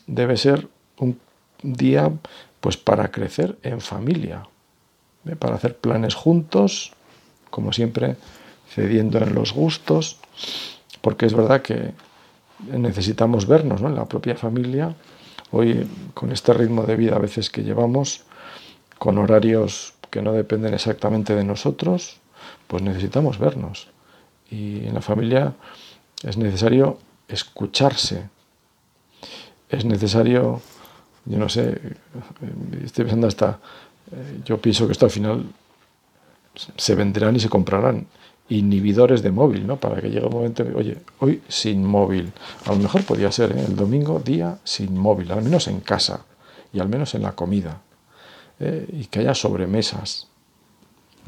debe 0.06 0.38
ser 0.38 0.68
un 0.96 1.20
día 1.62 2.10
pues 2.62 2.78
para 2.78 3.10
crecer 3.10 3.58
en 3.62 3.82
familia, 3.82 4.48
¿eh? 5.26 5.36
para 5.36 5.56
hacer 5.56 5.76
planes 5.76 6.14
juntos, 6.14 6.94
como 7.50 7.74
siempre, 7.74 8.16
cediendo 8.70 9.18
en 9.18 9.34
los 9.34 9.52
gustos, 9.52 10.16
porque 11.02 11.26
es 11.26 11.34
verdad 11.34 11.60
que 11.60 11.92
necesitamos 12.70 13.46
vernos 13.46 13.82
en 13.82 13.96
la 13.96 14.06
propia 14.06 14.34
familia. 14.34 14.94
Hoy, 15.50 15.86
con 16.14 16.32
este 16.32 16.54
ritmo 16.54 16.84
de 16.84 16.96
vida 16.96 17.16
a 17.16 17.18
veces 17.18 17.50
que 17.50 17.64
llevamos, 17.64 18.22
con 18.98 19.18
horarios 19.18 19.92
que 20.08 20.22
no 20.22 20.32
dependen 20.32 20.72
exactamente 20.72 21.34
de 21.34 21.44
nosotros, 21.44 22.18
pues 22.68 22.82
necesitamos 22.82 23.38
vernos. 23.38 23.88
Y 24.50 24.86
en 24.86 24.94
la 24.94 25.02
familia 25.02 25.54
es 26.22 26.36
necesario 26.36 26.98
escucharse. 27.26 28.28
Es 29.68 29.84
necesario, 29.84 30.62
yo 31.24 31.38
no 31.38 31.48
sé, 31.48 31.80
estoy 32.84 33.04
pensando 33.04 33.26
hasta, 33.26 33.58
eh, 34.12 34.40
yo 34.44 34.58
pienso 34.58 34.86
que 34.86 34.92
esto 34.92 35.06
al 35.06 35.10
final 35.10 35.44
se 36.54 36.94
venderán 36.94 37.36
y 37.36 37.40
se 37.40 37.48
comprarán 37.48 38.06
inhibidores 38.48 39.22
de 39.22 39.30
móvil, 39.30 39.66
¿no? 39.66 39.76
Para 39.76 40.00
que 40.00 40.08
llegue 40.08 40.26
un 40.26 40.32
momento, 40.32 40.64
oye, 40.74 40.98
hoy 41.20 41.42
sin 41.48 41.84
móvil. 41.84 42.32
A 42.64 42.72
lo 42.72 42.78
mejor 42.78 43.04
podría 43.04 43.30
ser 43.30 43.52
¿eh? 43.52 43.64
el 43.66 43.76
domingo 43.76 44.20
día 44.20 44.58
sin 44.64 44.96
móvil, 44.96 45.30
al 45.32 45.42
menos 45.42 45.68
en 45.68 45.80
casa 45.80 46.24
y 46.72 46.80
al 46.80 46.88
menos 46.88 47.14
en 47.14 47.22
la 47.22 47.32
comida. 47.32 47.82
¿eh? 48.58 48.86
Y 48.90 49.06
que 49.06 49.20
haya 49.20 49.34
sobremesas, 49.34 50.27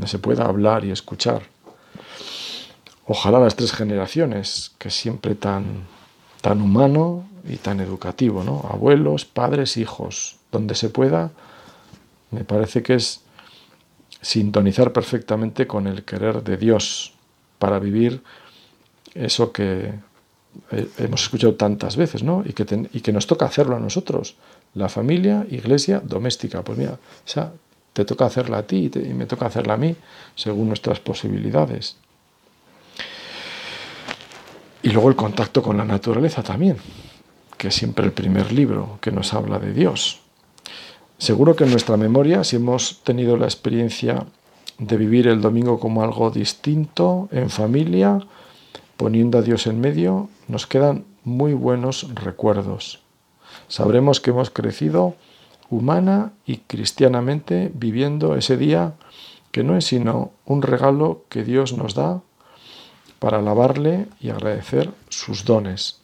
donde 0.00 0.10
se 0.10 0.18
pueda 0.18 0.46
hablar 0.46 0.86
y 0.86 0.90
escuchar. 0.90 1.42
Ojalá 3.06 3.38
las 3.38 3.54
tres 3.54 3.72
generaciones, 3.72 4.72
que 4.78 4.88
siempre 4.88 5.34
tan, 5.34 5.84
tan 6.40 6.62
humano 6.62 7.28
y 7.46 7.56
tan 7.56 7.80
educativo, 7.80 8.42
¿no? 8.42 8.64
Abuelos, 8.70 9.26
padres, 9.26 9.76
hijos, 9.76 10.36
donde 10.50 10.74
se 10.74 10.88
pueda, 10.88 11.32
me 12.30 12.44
parece 12.44 12.82
que 12.82 12.94
es 12.94 13.20
sintonizar 14.22 14.94
perfectamente 14.94 15.66
con 15.66 15.86
el 15.86 16.02
querer 16.02 16.42
de 16.42 16.56
Dios 16.56 17.12
para 17.58 17.78
vivir 17.78 18.22
eso 19.12 19.52
que 19.52 19.92
hemos 20.96 21.24
escuchado 21.24 21.56
tantas 21.56 21.96
veces, 21.96 22.22
¿no? 22.22 22.42
Y 22.46 22.54
que, 22.54 22.88
y 22.90 23.00
que 23.02 23.12
nos 23.12 23.26
toca 23.26 23.44
hacerlo 23.44 23.76
a 23.76 23.80
nosotros, 23.80 24.36
la 24.72 24.88
familia, 24.88 25.46
iglesia, 25.50 26.00
doméstica. 26.02 26.64
Pues 26.64 26.78
mira, 26.78 26.98
te 27.92 28.04
toca 28.04 28.26
hacerla 28.26 28.58
a 28.58 28.66
ti 28.66 28.90
y, 28.94 29.14
me 29.14 29.26
toca 29.26 29.46
hacerla 29.46 29.74
a 29.74 29.76
mí, 29.76 29.96
según 30.34 30.68
nuestras 30.68 31.00
posibilidades. 31.00 31.96
Y 34.82 34.90
luego 34.90 35.08
el 35.08 35.16
contacto 35.16 35.62
con 35.62 35.76
la 35.76 35.84
naturaleza 35.84 36.42
también, 36.42 36.76
que 37.58 37.68
es 37.68 37.74
siempre 37.74 38.04
el 38.06 38.12
primer 38.12 38.52
libro 38.52 38.98
que 39.00 39.12
nos 39.12 39.34
habla 39.34 39.58
de 39.58 39.72
Dios. 39.72 40.20
Seguro 41.18 41.54
que 41.54 41.64
en 41.64 41.70
nuestra 41.70 41.98
memoria, 41.98 42.44
si 42.44 42.56
hemos 42.56 43.02
tenido 43.02 43.36
la 43.36 43.44
experiencia 43.44 44.26
de 44.78 44.96
vivir 44.96 45.28
el 45.28 45.42
domingo 45.42 45.78
como 45.78 46.02
algo 46.02 46.30
distinto, 46.30 47.28
en 47.30 47.50
familia, 47.50 48.20
poniendo 48.96 49.36
a 49.38 49.42
Dios 49.42 49.66
en 49.66 49.80
medio, 49.80 50.30
nos 50.48 50.66
quedan 50.66 51.04
muy 51.22 51.52
buenos 51.52 52.14
recuerdos. 52.14 53.00
Sabremos 53.68 54.20
que 54.20 54.30
hemos 54.30 54.48
crecido 54.48 55.14
humana 55.70 56.32
y 56.44 56.58
cristianamente 56.58 57.70
viviendo 57.72 58.36
ese 58.36 58.56
día 58.56 58.94
que 59.52 59.62
no 59.62 59.76
es 59.76 59.86
sino 59.86 60.32
un 60.44 60.62
regalo 60.62 61.24
que 61.28 61.44
Dios 61.44 61.72
nos 61.72 61.94
da 61.94 62.20
para 63.18 63.38
alabarle 63.38 64.06
y 64.20 64.30
agradecer 64.30 64.90
sus 65.08 65.44
dones. 65.44 66.00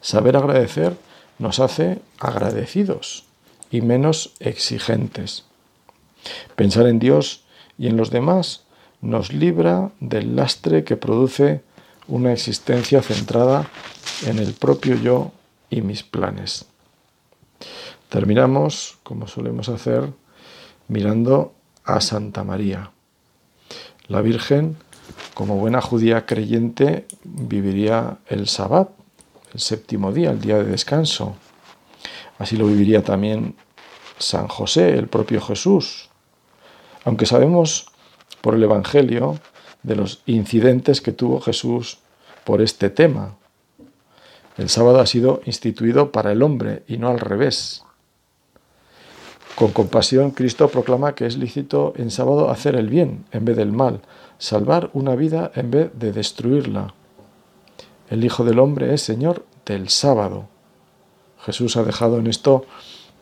Saber 0.00 0.36
agradecer 0.36 0.96
nos 1.38 1.60
hace 1.60 2.00
agradecidos 2.18 3.24
y 3.70 3.80
menos 3.80 4.32
exigentes. 4.40 5.44
Pensar 6.54 6.86
en 6.86 6.98
Dios 6.98 7.44
y 7.78 7.88
en 7.88 7.96
los 7.96 8.10
demás 8.10 8.62
nos 9.00 9.32
libra 9.32 9.90
del 10.00 10.36
lastre 10.36 10.84
que 10.84 10.96
produce 10.96 11.62
una 12.08 12.32
existencia 12.32 13.02
centrada 13.02 13.68
en 14.26 14.38
el 14.38 14.54
propio 14.54 14.96
yo 14.96 15.32
y 15.68 15.82
mis 15.82 16.02
planes. 16.02 16.66
Terminamos, 18.08 18.98
como 19.02 19.26
solemos 19.26 19.68
hacer, 19.68 20.12
mirando 20.88 21.54
a 21.84 22.00
Santa 22.00 22.44
María. 22.44 22.92
La 24.08 24.20
Virgen, 24.20 24.76
como 25.34 25.56
buena 25.56 25.80
judía 25.80 26.26
creyente, 26.26 27.06
viviría 27.24 28.18
el 28.26 28.48
Sabbat, 28.48 28.90
el 29.52 29.60
séptimo 29.60 30.12
día, 30.12 30.30
el 30.30 30.40
día 30.40 30.58
de 30.58 30.64
descanso, 30.64 31.36
Así 32.38 32.56
lo 32.56 32.66
viviría 32.66 33.02
también 33.02 33.56
San 34.18 34.48
José, 34.48 34.90
el 34.98 35.08
propio 35.08 35.40
Jesús. 35.40 36.10
Aunque 37.04 37.26
sabemos 37.26 37.86
por 38.40 38.54
el 38.54 38.62
Evangelio 38.62 39.38
de 39.82 39.96
los 39.96 40.22
incidentes 40.26 41.00
que 41.00 41.12
tuvo 41.12 41.40
Jesús 41.40 41.98
por 42.44 42.60
este 42.60 42.90
tema. 42.90 43.36
El 44.56 44.68
sábado 44.68 45.00
ha 45.00 45.06
sido 45.06 45.40
instituido 45.44 46.12
para 46.12 46.32
el 46.32 46.42
hombre 46.42 46.82
y 46.86 46.98
no 46.98 47.08
al 47.08 47.20
revés. 47.20 47.84
Con 49.56 49.72
compasión, 49.72 50.32
Cristo 50.32 50.68
proclama 50.68 51.14
que 51.14 51.24
es 51.24 51.38
lícito 51.38 51.94
en 51.96 52.10
sábado 52.10 52.50
hacer 52.50 52.76
el 52.76 52.90
bien 52.90 53.24
en 53.32 53.46
vez 53.46 53.56
del 53.56 53.72
mal, 53.72 54.02
salvar 54.36 54.90
una 54.92 55.16
vida 55.16 55.50
en 55.54 55.70
vez 55.70 55.90
de 55.94 56.12
destruirla. 56.12 56.92
El 58.10 58.22
Hijo 58.22 58.44
del 58.44 58.58
Hombre 58.58 58.92
es 58.92 59.00
Señor 59.00 59.46
del 59.64 59.88
sábado. 59.88 60.46
Jesús 61.40 61.78
ha 61.78 61.84
dejado 61.84 62.18
en 62.18 62.26
esto 62.26 62.66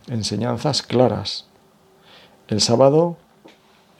enseñanzas 0.08 0.82
claras. 0.82 1.46
El 2.48 2.60
sábado 2.60 3.16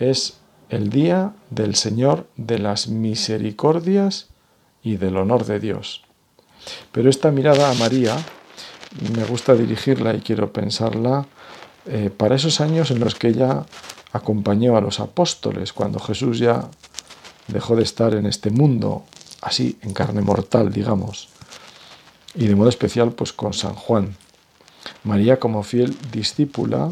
es 0.01 0.41
el 0.71 0.91
día 0.91 1.35
del 1.51 1.77
Señor 1.77 2.27
de 2.37 2.59
las 2.59 2.89
misericordias 2.89 4.27
y 4.83 4.97
del 4.97 5.19
honor 5.19 5.45
de 5.45 5.61
Dios. 5.61 6.03
Pero 6.91 7.11
esta 7.11 7.31
mirada 7.31 7.71
a 7.71 7.75
María 7.75 8.17
me 9.17 9.23
gusta 9.23 9.55
dirigirla 9.55 10.15
y 10.15 10.21
quiero 10.21 10.53
pensarla 10.53 11.27
eh, 11.87 12.11
para 12.17 12.37
esos 12.37 12.61
años 12.61 12.91
en 12.91 13.01
los 13.01 13.15
que 13.15 13.29
ella 13.29 13.65
acompañó 14.13 14.77
a 14.77 14.81
los 14.81 15.01
apóstoles, 15.01 15.73
cuando 15.73 15.99
Jesús 15.99 16.39
ya 16.39 16.69
dejó 17.49 17.77
de 17.77 17.83
estar 17.83 18.15
en 18.15 18.27
este 18.27 18.51
mundo, 18.51 19.05
así 19.43 19.79
en 19.83 19.93
carne 19.93 20.23
mortal, 20.23 20.73
digamos 20.73 21.29
y 22.35 22.47
de 22.47 22.57
modo 22.57 22.69
especial 22.69 23.13
pues 23.13 23.33
con 23.33 23.53
San 23.53 23.75
Juan. 23.75 24.17
María 25.05 25.39
como 25.39 25.63
fiel 25.63 25.97
discípula, 26.13 26.91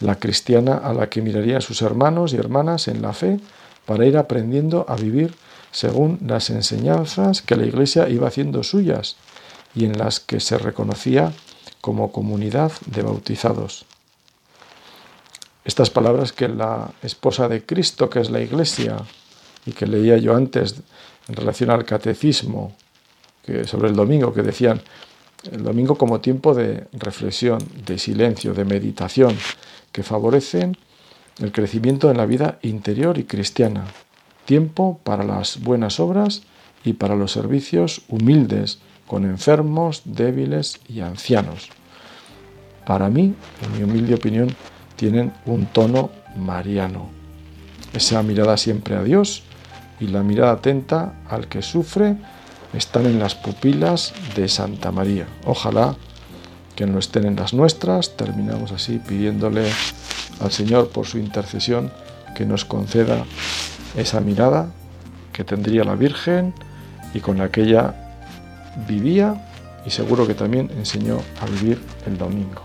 la 0.00 0.18
cristiana 0.18 0.76
a 0.76 0.92
la 0.92 1.08
que 1.08 1.22
mirarían 1.22 1.60
sus 1.60 1.82
hermanos 1.82 2.32
y 2.32 2.36
hermanas 2.36 2.88
en 2.88 3.02
la 3.02 3.12
fe 3.12 3.38
para 3.86 4.06
ir 4.06 4.16
aprendiendo 4.16 4.84
a 4.88 4.96
vivir 4.96 5.34
según 5.70 6.18
las 6.26 6.50
enseñanzas 6.50 7.42
que 7.42 7.56
la 7.56 7.66
Iglesia 7.66 8.08
iba 8.08 8.28
haciendo 8.28 8.62
suyas 8.62 9.16
y 9.74 9.84
en 9.84 9.96
las 9.98 10.20
que 10.20 10.40
se 10.40 10.58
reconocía 10.58 11.32
como 11.80 12.12
comunidad 12.12 12.72
de 12.86 13.02
bautizados. 13.02 13.86
Estas 15.64 15.90
palabras 15.90 16.32
que 16.32 16.48
la 16.48 16.90
esposa 17.02 17.48
de 17.48 17.64
Cristo, 17.64 18.10
que 18.10 18.20
es 18.20 18.30
la 18.30 18.40
Iglesia, 18.40 18.96
y 19.64 19.72
que 19.72 19.86
leía 19.86 20.16
yo 20.16 20.34
antes 20.34 20.76
en 21.28 21.36
relación 21.36 21.70
al 21.70 21.84
catecismo, 21.84 22.74
sobre 23.64 23.88
el 23.88 23.96
domingo, 23.96 24.32
que 24.32 24.42
decían 24.42 24.80
el 25.50 25.62
domingo 25.62 25.96
como 25.96 26.20
tiempo 26.20 26.54
de 26.54 26.86
reflexión, 26.92 27.58
de 27.84 27.98
silencio, 27.98 28.54
de 28.54 28.64
meditación, 28.64 29.36
que 29.90 30.02
favorecen 30.02 30.76
el 31.40 31.50
crecimiento 31.52 32.10
en 32.10 32.16
la 32.16 32.26
vida 32.26 32.58
interior 32.62 33.18
y 33.18 33.24
cristiana, 33.24 33.84
tiempo 34.44 35.00
para 35.02 35.24
las 35.24 35.60
buenas 35.60 35.98
obras 35.98 36.42
y 36.84 36.94
para 36.94 37.16
los 37.16 37.32
servicios 37.32 38.02
humildes 38.08 38.78
con 39.06 39.24
enfermos, 39.24 40.02
débiles 40.04 40.80
y 40.88 41.00
ancianos. 41.00 41.68
Para 42.86 43.08
mí, 43.08 43.34
en 43.62 43.76
mi 43.76 43.82
humilde 43.84 44.14
opinión, 44.14 44.54
tienen 45.02 45.32
un 45.46 45.66
tono 45.66 46.10
mariano. 46.36 47.08
Esa 47.92 48.22
mirada 48.22 48.56
siempre 48.56 48.94
a 48.94 49.02
Dios 49.02 49.42
y 49.98 50.06
la 50.06 50.22
mirada 50.22 50.52
atenta 50.52 51.14
al 51.28 51.48
que 51.48 51.60
sufre 51.60 52.14
están 52.72 53.06
en 53.06 53.18
las 53.18 53.34
pupilas 53.34 54.14
de 54.36 54.46
Santa 54.46 54.92
María. 54.92 55.26
Ojalá 55.44 55.96
que 56.76 56.86
no 56.86 57.00
estén 57.00 57.24
en 57.24 57.34
las 57.34 57.52
nuestras. 57.52 58.16
Terminamos 58.16 58.70
así 58.70 59.00
pidiéndole 59.00 59.68
al 60.40 60.52
Señor 60.52 60.90
por 60.90 61.04
su 61.04 61.18
intercesión 61.18 61.90
que 62.36 62.46
nos 62.46 62.64
conceda 62.64 63.24
esa 63.96 64.20
mirada 64.20 64.70
que 65.32 65.42
tendría 65.42 65.82
la 65.82 65.96
Virgen 65.96 66.54
y 67.12 67.18
con 67.18 67.40
aquella 67.40 67.92
vivía 68.86 69.48
y 69.84 69.90
seguro 69.90 70.28
que 70.28 70.34
también 70.34 70.70
enseñó 70.76 71.18
a 71.40 71.46
vivir 71.46 71.82
el 72.06 72.16
domingo. 72.16 72.62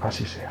Así 0.00 0.24
sea. 0.24 0.50